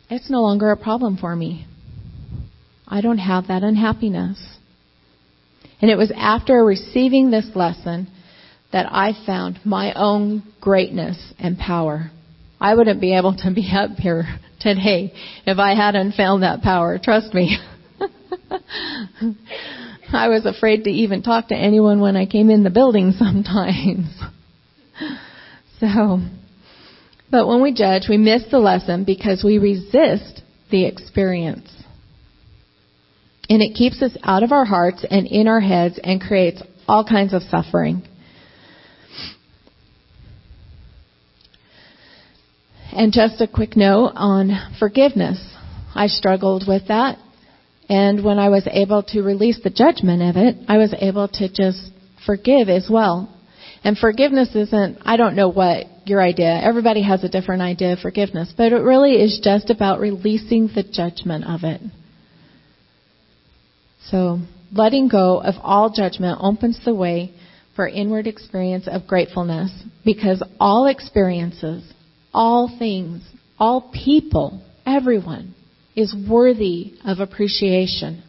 it's 0.10 0.30
no 0.30 0.42
longer 0.42 0.72
a 0.72 0.78
problem 0.78 1.18
for 1.18 1.36
me. 1.36 1.66
I 2.88 3.02
don't 3.02 3.18
have 3.18 3.48
that 3.48 3.64
unhappiness. 3.64 4.40
And 5.84 5.92
it 5.92 5.98
was 5.98 6.14
after 6.16 6.64
receiving 6.64 7.30
this 7.30 7.46
lesson 7.56 8.08
that 8.72 8.88
I 8.90 9.12
found 9.26 9.60
my 9.66 9.92
own 9.92 10.44
greatness 10.62 11.34
and 11.38 11.58
power. 11.58 12.10
I 12.58 12.74
wouldn't 12.74 13.02
be 13.02 13.18
able 13.18 13.36
to 13.36 13.52
be 13.54 13.70
up 13.70 13.98
here 13.98 14.24
today 14.62 15.12
if 15.46 15.58
I 15.60 15.76
hadn't 15.76 16.14
found 16.14 16.44
that 16.44 16.62
power. 16.62 17.00
Trust 17.04 17.34
me. 17.34 17.58
I 20.14 20.30
was 20.30 20.46
afraid 20.46 20.86
to 20.86 20.90
even 20.90 21.22
talk 21.22 21.50
to 21.50 21.56
anyone 21.56 22.00
when 22.00 22.16
I 22.16 22.28
came 22.28 22.50
in 22.50 22.64
the 22.64 22.70
building 22.70 23.12
sometimes. 23.18 24.08
so, 25.82 26.22
but 27.30 27.46
when 27.46 27.62
we 27.62 27.74
judge, 27.74 28.04
we 28.08 28.16
miss 28.16 28.44
the 28.50 28.60
lesson 28.60 29.04
because 29.04 29.44
we 29.44 29.58
resist 29.58 30.44
the 30.72 30.86
experience. 30.86 31.83
And 33.54 33.62
it 33.62 33.76
keeps 33.76 34.02
us 34.02 34.18
out 34.24 34.42
of 34.42 34.52
our 34.52 34.66
hearts 34.66 35.06
and 35.08 35.28
in 35.28 35.48
our 35.48 35.60
heads 35.60 36.00
and 36.04 36.20
creates 36.20 36.64
all 36.88 37.06
kinds 37.06 37.36
of 37.36 37.44
suffering. 37.44 38.02
And 42.92 43.14
just 43.14 43.42
a 43.42 43.48
quick 43.48 43.78
note 43.78 44.14
on 44.16 44.74
forgiveness. 44.80 45.40
I 45.94 46.08
struggled 46.08 46.64
with 46.68 46.88
that. 46.88 47.20
And 47.88 48.24
when 48.24 48.40
I 48.40 48.50
was 48.50 48.68
able 48.72 49.04
to 49.10 49.22
release 49.22 49.60
the 49.64 49.70
judgment 49.70 50.24
of 50.24 50.36
it, 50.36 50.58
I 50.68 50.80
was 50.80 50.92
able 51.00 51.28
to 51.28 51.48
just 51.48 51.92
forgive 52.26 52.70
as 52.70 52.88
well. 52.90 53.32
And 53.84 53.96
forgiveness 53.96 54.56
isn't, 54.56 54.98
I 55.06 55.16
don't 55.16 55.36
know 55.36 55.50
what 55.50 55.86
your 56.06 56.24
idea, 56.24 56.60
everybody 56.60 57.04
has 57.04 57.24
a 57.24 57.30
different 57.30 57.62
idea 57.62 57.94
of 57.94 58.00
forgiveness, 58.00 58.52
but 58.58 58.72
it 58.72 58.78
really 58.78 59.22
is 59.22 59.42
just 59.44 59.70
about 59.70 60.00
releasing 60.00 60.70
the 60.74 60.82
judgment 60.82 61.46
of 61.46 61.64
it. 61.64 61.82
So, 64.10 64.40
letting 64.72 65.08
go 65.08 65.42
of 65.42 65.56
all 65.62 65.90
judgment 65.90 66.40
opens 66.42 66.84
the 66.84 66.94
way 66.94 67.34
for 67.76 67.88
inward 67.88 68.28
experience 68.28 68.88
of 68.88 69.08
gratefulness 69.08 69.72
because 70.04 70.44
all 70.60 70.88
experiences, 70.88 71.92
all 72.34 72.74
things, 72.78 73.24
all 73.58 73.92
people, 73.94 74.62
everyone 74.86 75.56
is 75.96 76.16
worthy 76.30 76.94
of 77.06 77.20
appreciation. 77.20 78.24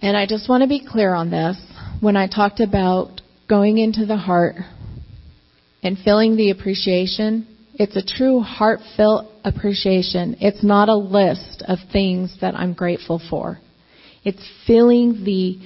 And 0.00 0.16
I 0.16 0.26
just 0.26 0.48
want 0.48 0.62
to 0.62 0.68
be 0.68 0.84
clear 0.84 1.14
on 1.14 1.30
this. 1.30 1.56
When 2.00 2.16
I 2.16 2.28
talked 2.28 2.60
about 2.60 3.20
going 3.48 3.78
into 3.78 4.06
the 4.06 4.16
heart 4.16 4.56
and 5.82 5.98
feeling 5.98 6.36
the 6.36 6.50
appreciation, 6.50 7.46
it's 7.74 7.96
a 7.96 8.02
true 8.02 8.40
heartfelt 8.40 9.37
appreciation. 9.48 10.36
It's 10.40 10.62
not 10.62 10.88
a 10.88 10.94
list 10.94 11.62
of 11.66 11.78
things 11.92 12.36
that 12.40 12.54
I'm 12.54 12.74
grateful 12.74 13.20
for. 13.30 13.58
It's 14.24 14.42
feeling 14.66 15.24
the 15.24 15.58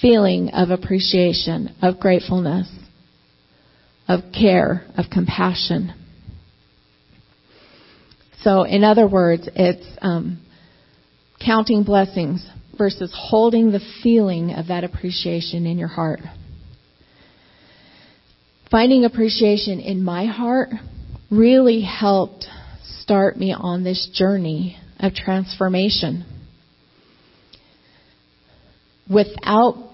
feeling 0.00 0.50
of 0.50 0.70
appreciation, 0.70 1.74
of 1.82 1.98
gratefulness, 1.98 2.70
of 4.08 4.20
care, 4.32 4.84
of 4.96 5.06
compassion. 5.10 5.92
So, 8.42 8.64
in 8.64 8.84
other 8.84 9.08
words, 9.08 9.48
it's 9.54 9.86
um, 10.02 10.40
counting 11.44 11.82
blessings 11.82 12.46
versus 12.76 13.12
holding 13.16 13.72
the 13.72 13.80
feeling 14.02 14.52
of 14.52 14.68
that 14.68 14.84
appreciation 14.84 15.66
in 15.66 15.78
your 15.78 15.88
heart. 15.88 16.20
Finding 18.70 19.04
appreciation 19.04 19.80
in 19.80 20.02
my 20.02 20.26
heart 20.26 20.70
really 21.30 21.82
helped 21.82 22.46
start 23.00 23.36
me 23.36 23.52
on 23.52 23.84
this 23.84 24.10
journey 24.12 24.78
of 24.98 25.14
transformation. 25.14 26.24
Without 29.10 29.90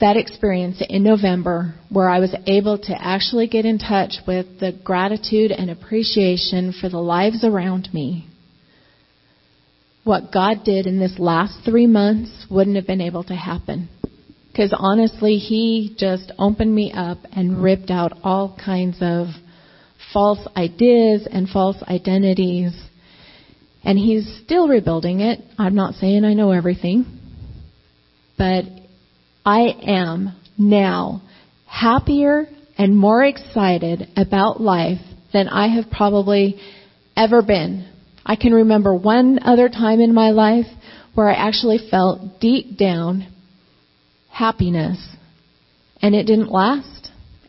that 0.00 0.16
experience 0.16 0.82
in 0.88 1.02
November, 1.02 1.74
where 1.88 2.08
I 2.08 2.20
was 2.20 2.34
able 2.46 2.78
to 2.78 2.96
actually 3.00 3.46
get 3.46 3.64
in 3.64 3.78
touch 3.78 4.14
with 4.26 4.60
the 4.60 4.72
gratitude 4.84 5.50
and 5.50 5.70
appreciation 5.70 6.72
for 6.78 6.88
the 6.88 6.98
lives 6.98 7.44
around 7.44 7.88
me, 7.92 8.26
what 10.04 10.32
God 10.32 10.64
did 10.64 10.86
in 10.86 10.98
this 10.98 11.18
last 11.18 11.64
three 11.64 11.86
months 11.86 12.46
wouldn't 12.50 12.76
have 12.76 12.86
been 12.86 13.00
able 13.00 13.24
to 13.24 13.34
happen. 13.34 13.88
Because 14.52 14.74
honestly, 14.76 15.36
He 15.36 15.96
just 15.98 16.30
opened 16.38 16.74
me 16.74 16.92
up 16.94 17.18
and 17.32 17.62
ripped 17.62 17.90
out 17.90 18.12
all 18.22 18.56
kinds 18.62 18.98
of 19.00 19.28
false 20.14 20.38
ideas 20.56 21.28
and 21.30 21.48
false 21.48 21.76
identities. 21.82 22.72
And 23.84 23.98
he's 23.98 24.40
still 24.42 24.68
rebuilding 24.68 25.20
it. 25.20 25.40
I'm 25.58 25.74
not 25.74 25.94
saying 25.96 26.24
I 26.24 26.32
know 26.32 26.52
everything. 26.52 27.04
But 28.38 28.64
I 29.44 29.74
am 29.86 30.34
now 30.56 31.20
happier 31.66 32.46
and 32.78 32.96
more 32.96 33.22
excited 33.24 34.08
about 34.16 34.60
life 34.60 35.00
than 35.32 35.48
I 35.48 35.68
have 35.74 35.90
probably 35.90 36.58
ever 37.16 37.42
been. 37.42 37.86
I 38.24 38.36
can 38.36 38.54
remember 38.54 38.94
one 38.94 39.38
other 39.42 39.68
time 39.68 40.00
in 40.00 40.14
my 40.14 40.30
life 40.30 40.66
where 41.14 41.28
I 41.28 41.34
actually 41.34 41.78
felt 41.90 42.40
deep 42.40 42.78
down 42.78 43.26
happiness. 44.30 44.98
And 46.00 46.14
it 46.14 46.26
didn't 46.26 46.50
last. 46.50 47.03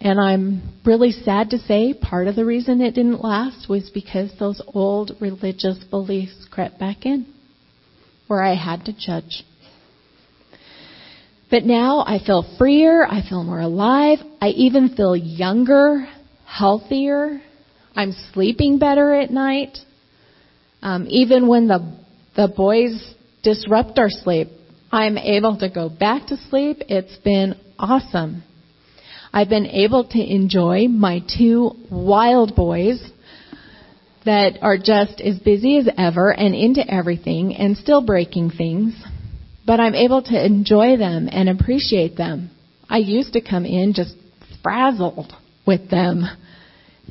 And 0.05 0.19
I'm 0.19 0.61
really 0.85 1.09
sad 1.09 1.49
to 1.49 1.57
say 1.57 1.95
part 1.95 2.27
of 2.27 2.35
the 2.35 2.45
reason 2.45 2.79
it 2.79 2.93
didn't 2.93 3.23
last 3.23 3.67
was 3.67 3.89
because 3.91 4.31
those 4.37 4.61
old 4.67 5.13
religious 5.19 5.83
beliefs 5.85 6.45
crept 6.51 6.79
back 6.79 7.07
in, 7.07 7.25
where 8.27 8.43
I 8.43 8.53
had 8.53 8.85
to 8.85 8.93
judge. 8.93 9.43
But 11.49 11.63
now 11.63 12.01
I 12.05 12.19
feel 12.23 12.45
freer, 12.59 13.03
I 13.03 13.27
feel 13.27 13.43
more 13.43 13.59
alive, 13.59 14.19
I 14.39 14.49
even 14.49 14.95
feel 14.95 15.15
younger, 15.15 16.07
healthier, 16.45 17.41
I'm 17.95 18.13
sleeping 18.31 18.77
better 18.77 19.11
at 19.11 19.31
night. 19.31 19.75
Um, 20.83 21.07
even 21.09 21.47
when 21.47 21.67
the 21.67 21.97
the 22.35 22.47
boys 22.47 23.15
disrupt 23.41 23.97
our 23.97 24.11
sleep, 24.11 24.49
I'm 24.91 25.17
able 25.17 25.57
to 25.57 25.67
go 25.67 25.89
back 25.89 26.27
to 26.27 26.37
sleep. 26.51 26.83
It's 26.89 27.17
been 27.23 27.55
awesome. 27.79 28.43
I've 29.35 29.49
been 29.49 29.65
able 29.65 30.05
to 30.05 30.33
enjoy 30.33 30.87
my 30.87 31.19
two 31.37 31.71
wild 31.91 32.55
boys 32.55 33.05
that 34.23 34.59
are 34.61 34.77
just 34.77 35.19
as 35.19 35.37
busy 35.39 35.77
as 35.77 35.89
ever 35.97 36.31
and 36.31 36.55
into 36.55 36.81
everything 36.89 37.53
and 37.53 37.75
still 37.75 38.01
breaking 38.01 38.51
things. 38.51 38.95
But 39.65 39.81
I'm 39.81 39.93
able 39.93 40.23
to 40.23 40.45
enjoy 40.45 40.95
them 40.95 41.27
and 41.29 41.49
appreciate 41.49 42.15
them. 42.15 42.49
I 42.89 42.99
used 42.99 43.33
to 43.33 43.41
come 43.41 43.65
in 43.65 43.93
just 43.93 44.15
frazzled 44.63 45.33
with 45.67 45.89
them. 45.89 46.23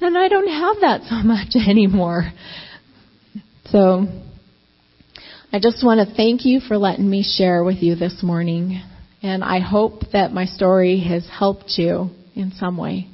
And 0.01 0.17
I 0.17 0.29
don't 0.29 0.49
have 0.49 0.81
that 0.81 1.03
so 1.03 1.17
much 1.17 1.55
anymore. 1.69 2.33
So, 3.67 4.07
I 5.53 5.59
just 5.61 5.85
want 5.85 6.09
to 6.09 6.15
thank 6.15 6.47
you 6.47 6.61
for 6.61 6.79
letting 6.79 7.09
me 7.09 7.23
share 7.23 7.63
with 7.63 7.83
you 7.83 7.97
this 7.97 8.23
morning. 8.23 8.81
And 9.25 9.43
I 9.43 9.59
hope 9.59 10.03
that 10.13 10.35
my 10.35 10.45
story 10.45 11.01
has 11.01 11.27
helped 11.27 11.79
you 11.79 12.11
in 12.35 12.53
some 12.59 12.77
way. 12.77 13.09